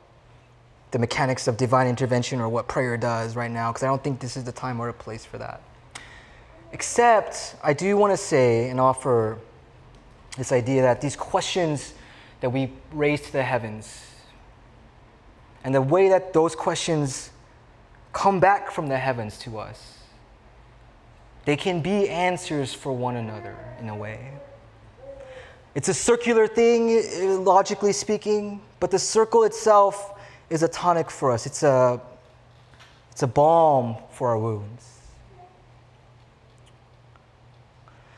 the 0.95 0.99
mechanics 1.01 1.49
of 1.49 1.57
divine 1.57 1.89
intervention 1.89 2.41
or 2.41 2.49
what 2.49 2.69
prayer 2.69 2.97
does 2.97 3.35
right 3.35 3.51
now, 3.51 3.73
because 3.73 3.83
I 3.83 3.89
don't 3.89 4.03
think 4.03 4.21
this 4.21 4.37
is 4.37 4.45
the 4.45 4.53
time 4.53 4.79
or 4.79 4.89
a 4.89 4.93
place 4.93 5.25
for 5.25 5.39
that. 5.39 5.61
Except, 6.71 7.57
I 7.65 7.73
do 7.73 7.97
want 7.97 8.13
to 8.13 8.17
say 8.17 8.71
and 8.71 8.79
offer 8.81 9.39
this 10.39 10.53
idea 10.53 10.83
that 10.83 11.01
these 11.01 11.17
questions 11.17 11.95
that 12.41 12.51
we 12.51 12.73
raise 12.93 13.23
to 13.23 13.33
the 13.33 13.43
heavens, 13.43 14.07
and 15.65 15.75
the 15.75 15.83
way 15.83 16.09
that 16.11 16.33
those 16.33 16.55
questions 16.55 17.31
come 18.13 18.39
back 18.39 18.71
from 18.71 18.87
the 18.87 18.97
heavens 18.97 19.37
to 19.39 19.59
us, 19.59 19.99
they 21.45 21.57
can 21.57 21.81
be 21.81 22.09
answers 22.09 22.73
for 22.73 22.93
one 22.93 23.17
another 23.17 23.57
in 23.81 23.89
a 23.89 23.97
way. 23.97 24.31
It's 25.75 25.89
a 25.89 25.95
circular 25.95 26.47
thing, 26.47 27.45
logically 27.45 27.93
speaking, 27.93 28.61
but 28.79 28.93
the 28.93 28.99
circle 29.01 29.43
itself 29.43 30.13
is 30.51 30.63
a 30.63 30.69
tonic 30.69 31.11
for 31.11 31.33
us. 31.33 31.47
It's 31.47 31.63
a, 31.63 32.01
it's 33.11 33.23
a 33.23 33.27
balm 33.27 33.97
for 34.11 34.29
our 34.29 34.39
wounds. 34.39 34.99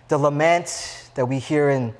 The 0.08 0.18
lament 0.18 1.10
that 1.14 1.26
we 1.26 1.38
hear 1.38 1.70
in 1.70 1.94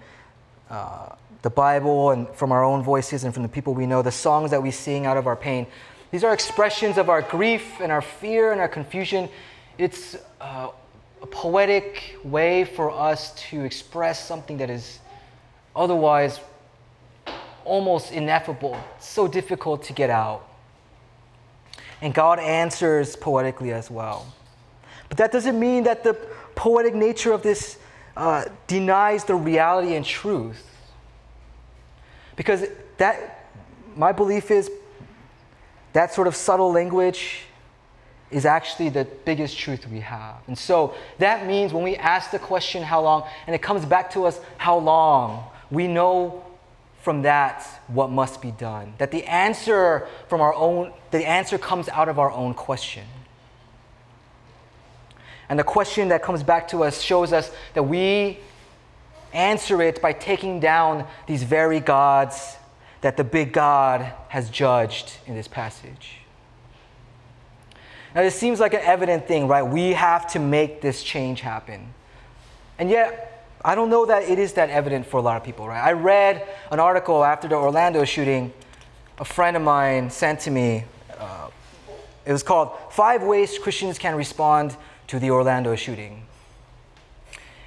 uh, 0.71 1.14
the 1.42 1.50
Bible 1.50 2.11
and 2.11 2.28
from 2.30 2.52
our 2.52 2.64
own 2.64 2.83
voices 2.83 3.25
and 3.25 3.33
from 3.33 3.42
the 3.42 3.49
people 3.49 3.75
we 3.75 3.87
know, 3.87 4.02
the 4.02 4.11
songs 4.11 4.50
that 4.50 4.62
we 4.62 4.71
sing 4.71 5.06
out 5.06 5.16
of 5.16 5.26
our 5.26 5.37
pain, 5.37 5.66
these 6.11 6.25
are 6.25 6.33
expressions 6.33 6.99
of 6.99 7.09
our 7.09 7.23
grief 7.23 7.80
and 7.80 7.90
our 7.90 8.02
fear 8.02 8.52
and 8.52 8.61
our 8.61 8.68
confusion. 8.68 9.28
It's 9.76 10.16
uh, 10.40 10.68
a 11.21 11.26
poetic 11.26 12.16
way 12.25 12.64
for 12.64 12.90
us 12.90 13.35
to 13.50 13.64
express 13.64 14.25
something 14.25 14.59
that 14.59 14.71
is 14.71 15.00
otherwise 15.75 16.40
almost 17.66 18.12
ineffable, 18.12 18.78
so 18.99 19.28
difficult 19.28 19.82
to 19.85 19.92
get 19.92 20.08
out. 20.11 20.49
And 22.00 22.14
God 22.14 22.38
answers 22.38 23.16
poetically 23.16 23.73
as 23.73 23.90
well. 23.90 24.32
But 25.08 25.18
that 25.18 25.32
doesn't 25.32 25.58
mean 25.58 25.85
that 25.85 26.04
the 26.04 26.14
poetic 26.54 26.94
nature 26.94 27.32
of 27.32 27.42
this 27.42 27.78
uh, 28.16 28.44
denies 28.66 29.25
the 29.25 29.35
reality 29.35 29.94
and 29.94 30.04
truth. 30.04 30.64
Because 32.37 32.64
that, 32.99 33.46
my 33.94 34.12
belief 34.12 34.50
is, 34.50 34.70
that 35.92 36.12
sort 36.12 36.26
of 36.26 36.37
subtle 36.37 36.73
language 36.73 37.42
is 38.30 38.44
actually 38.44 38.88
the 38.88 39.06
biggest 39.25 39.56
truth 39.56 39.87
we 39.88 40.00
have. 40.00 40.37
And 40.46 40.58
so 40.58 40.94
that 41.18 41.46
means 41.46 41.73
when 41.73 41.85
we 41.85 41.96
ask 41.96 42.30
the 42.30 42.38
question, 42.38 42.82
how 42.82 43.02
long, 43.02 43.26
and 43.46 43.54
it 43.54 43.62
comes 43.62 43.85
back 43.85 44.11
to 44.12 44.26
us, 44.26 44.40
how 44.58 44.78
long, 44.78 45.44
we 45.70 45.88
know 45.88 46.44
from 47.06 47.22
that 47.22 47.62
what 47.86 48.10
must 48.10 48.42
be 48.42 48.50
done. 48.50 48.92
That 48.98 49.12
the 49.12 49.22
answer 49.26 50.08
from 50.26 50.40
our 50.40 50.52
own, 50.52 50.92
the 51.12 51.25
answer 51.25 51.56
comes 51.56 51.88
out 51.88 52.08
of 52.08 52.18
our 52.18 52.32
own 52.32 52.52
question. 52.52 53.04
And 55.48 55.56
the 55.56 55.62
question 55.62 56.08
that 56.08 56.25
comes 56.25 56.42
back 56.42 56.66
to 56.70 56.82
us 56.82 57.00
shows 57.00 57.32
us 57.32 57.52
that 57.75 57.84
we 57.84 58.40
answer 59.32 59.80
it 59.82 60.02
by 60.02 60.14
taking 60.14 60.58
down 60.58 61.06
these 61.28 61.44
very 61.44 61.78
gods 61.78 62.56
that 63.02 63.16
the 63.16 63.22
big 63.22 63.52
God 63.52 64.12
has 64.26 64.50
judged 64.50 65.12
in 65.28 65.36
this 65.36 65.46
passage. 65.46 66.18
Now, 68.16 68.22
this 68.22 68.34
seems 68.34 68.58
like 68.58 68.75
an 68.75 68.80
evident 68.82 69.28
thing, 69.28 69.46
right? 69.46 69.62
We 69.62 69.92
have 69.92 70.26
to 70.32 70.40
make 70.40 70.80
this 70.80 71.04
change 71.04 71.40
happen. 71.40 71.94
And 72.80 72.90
yet, 72.90 73.35
I 73.66 73.75
don't 73.75 73.90
know 73.90 74.06
that 74.06 74.23
it 74.23 74.38
is 74.38 74.52
that 74.52 74.70
evident 74.70 75.06
for 75.06 75.16
a 75.16 75.20
lot 75.20 75.37
of 75.37 75.42
people, 75.42 75.66
right? 75.66 75.85
I 75.85 75.90
read 75.90 76.46
an 76.70 76.78
article 76.78 77.25
after 77.25 77.49
the 77.49 77.56
Orlando 77.56 78.04
shooting, 78.04 78.52
a 79.18 79.25
friend 79.25 79.56
of 79.56 79.62
mine 79.62 80.08
sent 80.08 80.38
to 80.42 80.52
me. 80.52 80.85
Uh, 81.18 81.49
it 82.25 82.30
was 82.30 82.44
called 82.44 82.70
Five 82.90 83.25
Ways 83.25 83.58
Christians 83.58 83.99
Can 83.99 84.14
Respond 84.14 84.76
to 85.08 85.19
the 85.19 85.30
Orlando 85.32 85.75
Shooting. 85.75 86.23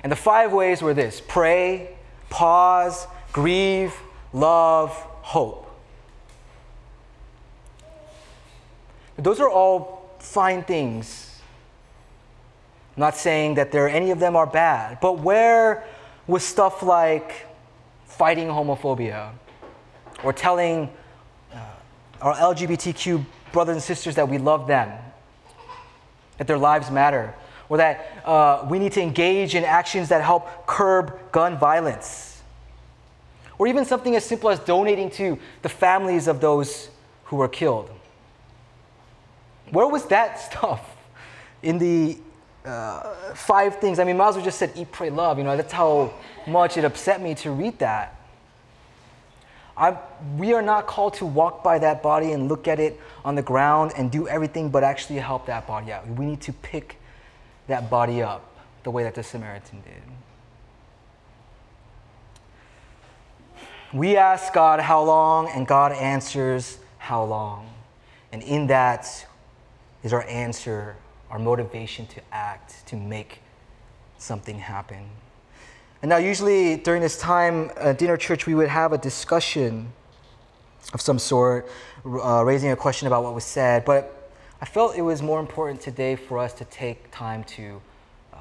And 0.02 0.10
the 0.10 0.16
five 0.16 0.54
ways 0.54 0.82
were 0.82 0.94
this 0.94 1.20
pray, 1.20 1.90
pause, 2.30 3.06
grieve, 3.34 3.94
love, 4.32 4.92
hope. 4.94 5.70
Those 9.18 9.42
are 9.42 9.50
all 9.50 10.16
fine 10.20 10.64
things 10.64 11.30
I'm 13.00 13.02
not 13.02 13.16
saying 13.16 13.54
that 13.54 13.72
there 13.72 13.88
any 13.88 14.12
of 14.12 14.20
them 14.20 14.36
are 14.36 14.46
bad, 14.46 15.00
but 15.00 15.20
where 15.20 15.86
was 16.30 16.44
stuff 16.44 16.84
like 16.84 17.48
fighting 18.06 18.48
homophobia 18.48 19.32
or 20.24 20.32
telling 20.32 20.88
uh, 21.52 21.58
our 22.22 22.36
LGBTQ 22.36 23.26
brothers 23.52 23.74
and 23.74 23.82
sisters 23.84 24.14
that 24.14 24.30
we 24.30 24.38
love 24.38 24.68
them, 24.68 24.92
that 26.38 26.46
their 26.46 26.60
lives 26.60 26.92
matter, 26.92 27.34
or 27.68 27.78
that 27.78 28.22
uh, 28.26 28.64
we 28.70 28.78
need 28.78 28.92
to 28.92 29.02
engage 29.02 29.56
in 29.56 29.64
actions 29.64 30.10
that 30.10 30.22
help 30.22 30.68
curb 30.68 31.18
gun 31.32 31.58
violence, 31.58 32.44
or 33.58 33.66
even 33.66 33.84
something 33.84 34.16
as 34.16 34.24
simple 34.24 34.52
as 34.52 34.60
donating 34.60 35.10
to 35.10 35.40
the 35.64 35.70
families 35.70 36.28
of 36.28 36.40
those 36.42 36.90
who 37.24 37.38
were 37.38 37.48
killed. 37.48 37.90
Where 39.72 39.88
was 39.88 40.06
that 40.08 40.40
stuff 40.52 40.96
in 41.64 41.80
the 41.80 42.20
uh, 42.66 43.14
five 43.34 43.80
things. 43.80 44.00
I 44.00 44.04
mean, 44.04 44.18
well 44.18 44.34
just 44.42 44.60
said 44.60 44.74
eat, 44.76 44.92
pray, 44.92 45.10
love. 45.10 45.38
You 45.38 45.44
know, 45.44 45.56
that's 45.56 45.74
how 45.74 46.14
much 46.46 46.78
it 46.78 46.86
upset 46.86 47.22
me 47.22 47.36
to 47.36 47.52
read 47.52 47.80
that. 47.80 48.16
I, 49.78 49.98
we 50.38 50.54
are 50.54 50.62
not 50.62 50.88
called 50.88 51.14
to 51.16 51.26
walk 51.26 51.64
by 51.64 51.80
that 51.80 52.04
body 52.04 52.34
and 52.34 52.50
look 52.50 52.68
at 52.68 52.82
it 52.82 53.00
on 53.24 53.36
the 53.36 53.42
ground 53.42 53.94
and 53.96 54.12
do 54.12 54.28
everything 54.28 54.70
but 54.70 54.84
actually 54.84 55.20
help 55.20 55.46
that 55.46 55.68
body 55.68 55.94
out. 55.94 56.06
We 56.08 56.26
need 56.26 56.42
to 56.42 56.54
pick 56.54 56.98
that 57.68 57.90
body 57.90 58.22
up 58.22 58.46
the 58.84 58.92
way 58.92 59.04
that 59.04 59.16
the 59.16 59.24
Samaritan 59.24 59.82
did. 59.82 60.02
We 63.94 64.18
ask 64.18 64.54
God 64.54 64.82
how 64.82 65.04
long, 65.04 65.50
and 65.50 65.66
God 65.66 65.94
answers 65.94 66.78
how 66.98 67.24
long. 67.24 67.70
And 68.32 68.44
in 68.44 68.68
that 68.68 69.26
is 70.04 70.14
our 70.14 70.24
answer 70.24 70.96
our 71.30 71.40
motivation 71.40 72.06
to 72.08 72.22
act, 72.32 72.86
to 72.88 72.96
make 72.96 73.42
something 74.18 74.60
happen. 74.60 75.06
And 76.02 76.10
now, 76.10 76.18
usually 76.18 76.78
during 76.78 77.02
this 77.02 77.18
time 77.18 77.72
at 77.78 77.98
dinner 77.98 78.18
church, 78.18 78.48
we 78.48 78.56
would 78.56 78.70
have 78.70 78.94
a 78.94 78.98
discussion 78.98 79.92
of 80.94 81.02
some 81.02 81.20
sort, 81.20 81.68
uh, 82.06 82.44
raising 82.46 82.72
a 82.72 82.76
question 82.76 83.08
about 83.08 83.24
what 83.24 83.34
was 83.34 83.44
said. 83.44 83.84
But 83.86 84.32
I 84.62 84.66
felt 84.66 84.96
it 84.96 85.02
was 85.02 85.22
more 85.22 85.40
important 85.40 85.82
today 85.82 86.16
for 86.16 86.38
us 86.38 86.54
to 86.54 86.66
take 86.66 87.12
time 87.12 87.44
to 87.46 87.82
uh, 88.34 88.38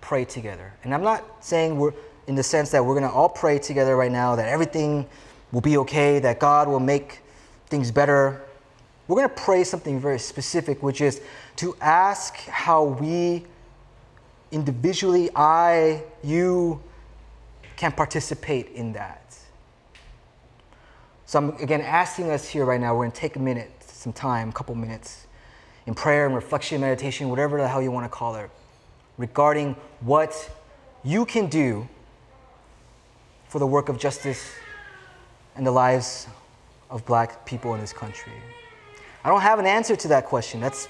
pray 0.00 0.24
together. 0.24 0.72
And 0.84 0.92
I'm 0.92 1.02
not 1.02 1.24
saying 1.44 1.78
we're 1.78 1.92
in 2.26 2.34
the 2.34 2.42
sense 2.42 2.70
that 2.70 2.84
we're 2.84 2.94
going 2.94 3.08
to 3.08 3.10
all 3.10 3.28
pray 3.28 3.58
together 3.58 3.96
right 3.96 4.10
now, 4.10 4.34
that 4.36 4.48
everything 4.48 5.06
will 5.52 5.60
be 5.60 5.76
okay, 5.78 6.18
that 6.18 6.40
God 6.40 6.68
will 6.68 6.80
make 6.80 7.20
things 7.66 7.90
better. 7.90 8.42
We're 9.08 9.16
going 9.16 9.28
to 9.28 9.34
pray 9.34 9.62
something 9.64 10.00
very 10.00 10.18
specific, 10.18 10.82
which 10.82 11.00
is 11.00 11.20
to 11.56 11.76
ask 11.80 12.36
how 12.46 12.84
we 12.84 13.44
individually, 14.50 15.30
I, 15.34 16.02
you, 16.22 16.82
can 17.76 17.92
participate 17.92 18.68
in 18.70 18.92
that. 18.94 19.36
So 21.26 21.38
I'm 21.38 21.50
again 21.62 21.80
asking 21.80 22.30
us 22.30 22.48
here 22.48 22.64
right 22.64 22.80
now, 22.80 22.94
we're 22.94 23.04
going 23.04 23.12
to 23.12 23.20
take 23.20 23.36
a 23.36 23.40
minute, 23.40 23.70
some 23.80 24.12
time, 24.12 24.48
a 24.48 24.52
couple 24.52 24.74
minutes, 24.74 25.26
in 25.86 25.94
prayer 25.94 26.26
and 26.26 26.34
reflection, 26.34 26.80
meditation, 26.80 27.28
whatever 27.28 27.58
the 27.58 27.68
hell 27.68 27.82
you 27.82 27.90
want 27.90 28.04
to 28.04 28.08
call 28.08 28.36
it, 28.36 28.50
regarding 29.18 29.76
what 30.00 30.50
you 31.04 31.24
can 31.26 31.46
do 31.48 31.88
for 33.48 33.58
the 33.58 33.66
work 33.66 33.88
of 33.88 33.98
justice 33.98 34.52
and 35.54 35.66
the 35.66 35.70
lives 35.70 36.26
of 36.90 37.04
black 37.06 37.44
people 37.46 37.74
in 37.74 37.80
this 37.80 37.92
country. 37.92 38.32
I 39.26 39.28
don't 39.28 39.40
have 39.40 39.58
an 39.58 39.66
answer 39.66 39.96
to 39.96 40.08
that 40.08 40.26
question. 40.26 40.60
That's, 40.60 40.88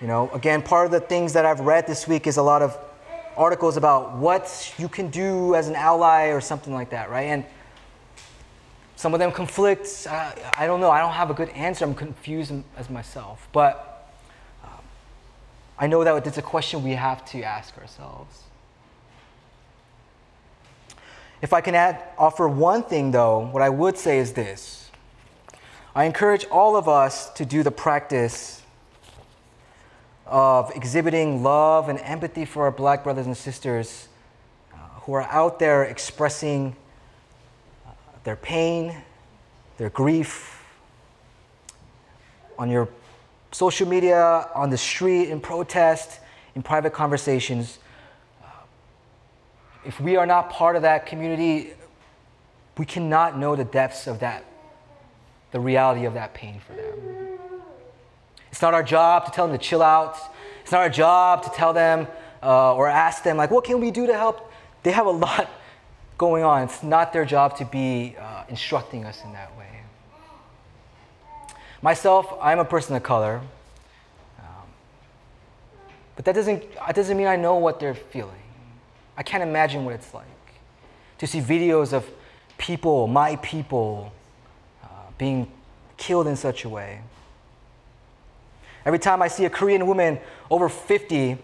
you 0.00 0.08
know, 0.08 0.28
again, 0.34 0.60
part 0.60 0.86
of 0.86 0.90
the 0.90 0.98
things 0.98 1.34
that 1.34 1.46
I've 1.46 1.60
read 1.60 1.86
this 1.86 2.08
week 2.08 2.26
is 2.26 2.36
a 2.36 2.42
lot 2.42 2.62
of 2.62 2.76
articles 3.36 3.76
about 3.76 4.16
what 4.16 4.74
you 4.76 4.88
can 4.88 5.06
do 5.06 5.54
as 5.54 5.68
an 5.68 5.76
ally 5.76 6.30
or 6.30 6.40
something 6.40 6.74
like 6.74 6.90
that, 6.90 7.10
right? 7.10 7.28
And 7.28 7.44
some 8.96 9.14
of 9.14 9.20
them 9.20 9.30
conflict. 9.30 9.88
I, 10.10 10.34
I 10.58 10.66
don't 10.66 10.80
know. 10.80 10.90
I 10.90 10.98
don't 10.98 11.12
have 11.12 11.30
a 11.30 11.34
good 11.34 11.48
answer. 11.50 11.84
I'm 11.84 11.94
confused 11.94 12.52
as 12.76 12.90
myself. 12.90 13.46
But 13.52 14.10
um, 14.64 14.70
I 15.78 15.86
know 15.86 16.02
that 16.02 16.26
it's 16.26 16.38
a 16.38 16.42
question 16.42 16.82
we 16.82 16.94
have 16.94 17.24
to 17.26 17.44
ask 17.44 17.78
ourselves. 17.78 18.42
If 21.40 21.52
I 21.52 21.60
can 21.60 21.76
add, 21.76 22.02
offer 22.18 22.48
one 22.48 22.82
thing, 22.82 23.12
though, 23.12 23.46
what 23.52 23.62
I 23.62 23.68
would 23.68 23.96
say 23.96 24.18
is 24.18 24.32
this 24.32 24.83
I 25.94 26.04
encourage 26.04 26.44
all 26.46 26.76
of 26.76 26.88
us 26.88 27.30
to 27.34 27.44
do 27.44 27.62
the 27.62 27.70
practice 27.70 28.62
of 30.26 30.70
exhibiting 30.74 31.42
love 31.42 31.88
and 31.88 31.98
empathy 32.00 32.44
for 32.44 32.64
our 32.64 32.72
black 32.72 33.04
brothers 33.04 33.26
and 33.26 33.36
sisters 33.36 34.08
uh, 34.72 34.76
who 35.02 35.12
are 35.12 35.22
out 35.22 35.58
there 35.58 35.84
expressing 35.84 36.74
uh, 37.86 37.90
their 38.24 38.36
pain 38.36 38.94
their 39.76 39.90
grief 39.90 40.62
on 42.58 42.70
your 42.70 42.88
social 43.50 43.88
media, 43.88 44.48
on 44.54 44.70
the 44.70 44.78
street, 44.78 45.30
in 45.30 45.40
protest, 45.40 46.20
in 46.54 46.62
private 46.62 46.92
conversations. 46.92 47.78
Uh, 48.42 48.46
If 49.84 50.00
we 50.00 50.16
are 50.16 50.26
not 50.26 50.50
part 50.50 50.76
of 50.76 50.82
that 50.82 51.06
community, 51.06 51.72
we 52.78 52.84
cannot 52.84 53.38
know 53.38 53.56
the 53.56 53.64
depths 53.64 54.06
of 54.06 54.20
that, 54.20 54.44
the 55.54 55.60
reality 55.60 56.04
of 56.04 56.14
that 56.14 56.34
pain 56.34 56.58
for 56.58 56.72
them. 56.72 57.38
It's 58.50 58.60
not 58.60 58.74
our 58.74 58.82
job 58.82 59.24
to 59.26 59.30
tell 59.30 59.46
them 59.46 59.56
to 59.56 59.64
chill 59.64 59.84
out. 59.84 60.18
It's 60.62 60.72
not 60.72 60.80
our 60.80 60.90
job 60.90 61.44
to 61.44 61.50
tell 61.50 61.72
them 61.72 62.08
uh, 62.42 62.74
or 62.74 62.88
ask 62.88 63.22
them, 63.22 63.36
like, 63.36 63.52
what 63.52 63.62
can 63.62 63.80
we 63.80 63.92
do 63.92 64.08
to 64.08 64.14
help? 64.14 64.50
They 64.82 64.90
have 64.90 65.06
a 65.06 65.10
lot 65.26 65.48
going 66.18 66.42
on. 66.42 66.64
It's 66.64 66.82
not 66.82 67.12
their 67.12 67.24
job 67.24 67.56
to 67.58 67.64
be 67.64 68.16
uh, 68.18 68.42
instructing 68.48 69.04
us 69.04 69.22
in 69.22 69.32
that 69.34 69.56
way. 69.56 69.68
Myself, 71.80 72.36
I'm 72.42 72.58
a 72.58 72.64
person 72.64 72.96
of 72.96 73.04
color. 73.04 73.40
Um, 74.40 74.66
but 76.16 76.24
that 76.24 76.34
doesn't, 76.34 76.64
that 76.74 76.96
doesn't 76.96 77.16
mean 77.16 77.28
I 77.28 77.36
know 77.36 77.58
what 77.58 77.78
they're 77.78 77.94
feeling. 77.94 78.42
I 79.16 79.22
can't 79.22 79.44
imagine 79.44 79.84
what 79.84 79.94
it's 79.94 80.12
like 80.12 80.26
to 81.18 81.28
see 81.28 81.40
videos 81.40 81.92
of 81.92 82.10
people, 82.58 83.06
my 83.06 83.36
people, 83.36 84.12
being 85.24 85.50
killed 85.96 86.26
in 86.26 86.36
such 86.36 86.66
a 86.66 86.68
way. 86.68 87.00
Every 88.84 88.98
time 88.98 89.22
I 89.22 89.28
see 89.28 89.46
a 89.46 89.50
Korean 89.50 89.86
woman 89.86 90.18
over 90.50 90.68
50, 90.68 91.38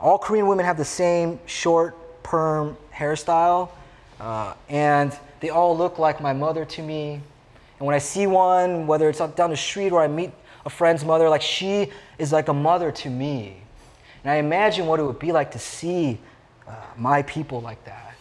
all 0.00 0.18
Korean 0.18 0.46
women 0.46 0.64
have 0.64 0.78
the 0.78 0.84
same 0.86 1.38
short 1.44 1.94
perm 2.22 2.78
hairstyle, 2.90 3.68
uh, 4.18 4.54
and 4.70 5.14
they 5.40 5.50
all 5.50 5.76
look 5.76 5.98
like 5.98 6.22
my 6.22 6.32
mother 6.32 6.64
to 6.64 6.82
me. 6.82 7.20
And 7.78 7.86
when 7.86 7.94
I 7.94 7.98
see 7.98 8.26
one, 8.26 8.86
whether 8.86 9.10
it's 9.10 9.18
down 9.18 9.50
the 9.50 9.56
street 9.56 9.92
or 9.92 10.00
I 10.00 10.08
meet 10.08 10.30
a 10.64 10.70
friend's 10.70 11.04
mother, 11.04 11.28
like 11.28 11.42
she 11.42 11.90
is 12.16 12.32
like 12.32 12.48
a 12.48 12.54
mother 12.54 12.90
to 12.90 13.10
me. 13.10 13.58
And 14.24 14.32
I 14.32 14.36
imagine 14.36 14.86
what 14.86 14.98
it 14.98 15.02
would 15.02 15.18
be 15.18 15.30
like 15.30 15.50
to 15.50 15.58
see 15.58 16.18
uh, 16.66 16.72
my 16.96 17.20
people 17.20 17.60
like 17.60 17.84
that. 17.84 18.16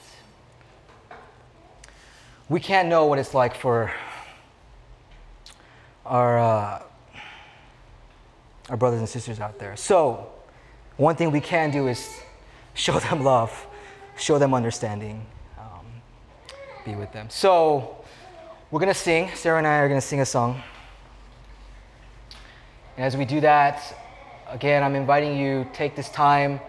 We 2.50 2.60
can't 2.60 2.90
know 2.90 3.06
what 3.06 3.18
it's 3.18 3.34
like 3.34 3.56
for 3.56 3.94
our, 6.12 6.38
uh, 6.38 6.84
our 8.70 8.76
brothers 8.76 9.00
and 9.00 9.08
sisters 9.08 9.40
out 9.40 9.58
there. 9.58 9.78
So, 9.78 10.28
one 10.98 11.16
thing 11.16 11.32
we 11.32 11.40
can 11.40 11.72
do 11.72 11.88
is 11.88 12.06
show 12.74 13.00
them 13.00 13.24
love, 13.24 13.66
show 14.18 14.38
them 14.38 14.54
understanding, 14.54 15.26
um, 15.58 15.86
be 16.84 16.96
with 16.96 17.14
them. 17.14 17.30
So, 17.30 17.96
we're 18.72 18.82
going 18.82 18.94
to 18.94 19.00
sing. 19.00 19.30
Sarah 19.36 19.58
and 19.58 19.66
I 19.66 19.80
are 19.80 19.88
going 19.88 20.02
to 20.02 20.06
sing 20.06 20.20
a 20.20 20.26
song. 20.26 20.62
And 22.98 23.06
as 23.06 23.16
we 23.16 23.24
do 23.24 23.40
that, 23.40 23.82
again, 24.50 24.84
I'm 24.84 24.96
inviting 24.96 25.38
you 25.38 25.66
take 25.72 25.96
this 25.96 26.10
time 26.10 26.60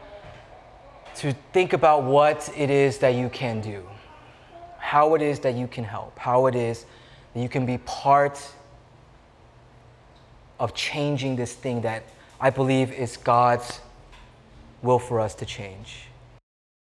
to 1.16 1.33
think 1.52 1.72
about 1.72 2.05
what 2.05 2.48
it 2.57 2.70
is 2.70 2.98
that 2.98 3.16
you 3.16 3.28
can 3.28 3.61
do, 3.61 3.85
how 4.78 5.16
it 5.16 5.22
is 5.22 5.40
that 5.40 5.57
you 5.57 5.66
can 5.66 5.83
help, 5.83 6.16
how 6.16 6.46
it 6.46 6.55
is 6.55 6.87
that 7.35 7.40
you 7.40 7.48
can 7.48 7.66
be 7.66 7.78
part 7.78 8.40
of 10.62 10.75
changing 10.75 11.35
this 11.35 11.53
thing 11.53 11.81
that 11.81 12.05
I 12.40 12.51
believe 12.51 12.92
is 12.92 13.16
God's 13.16 13.81
will 14.81 15.01
for 15.01 15.18
us 15.20 15.35
to 15.35 15.44
change. 15.44 16.05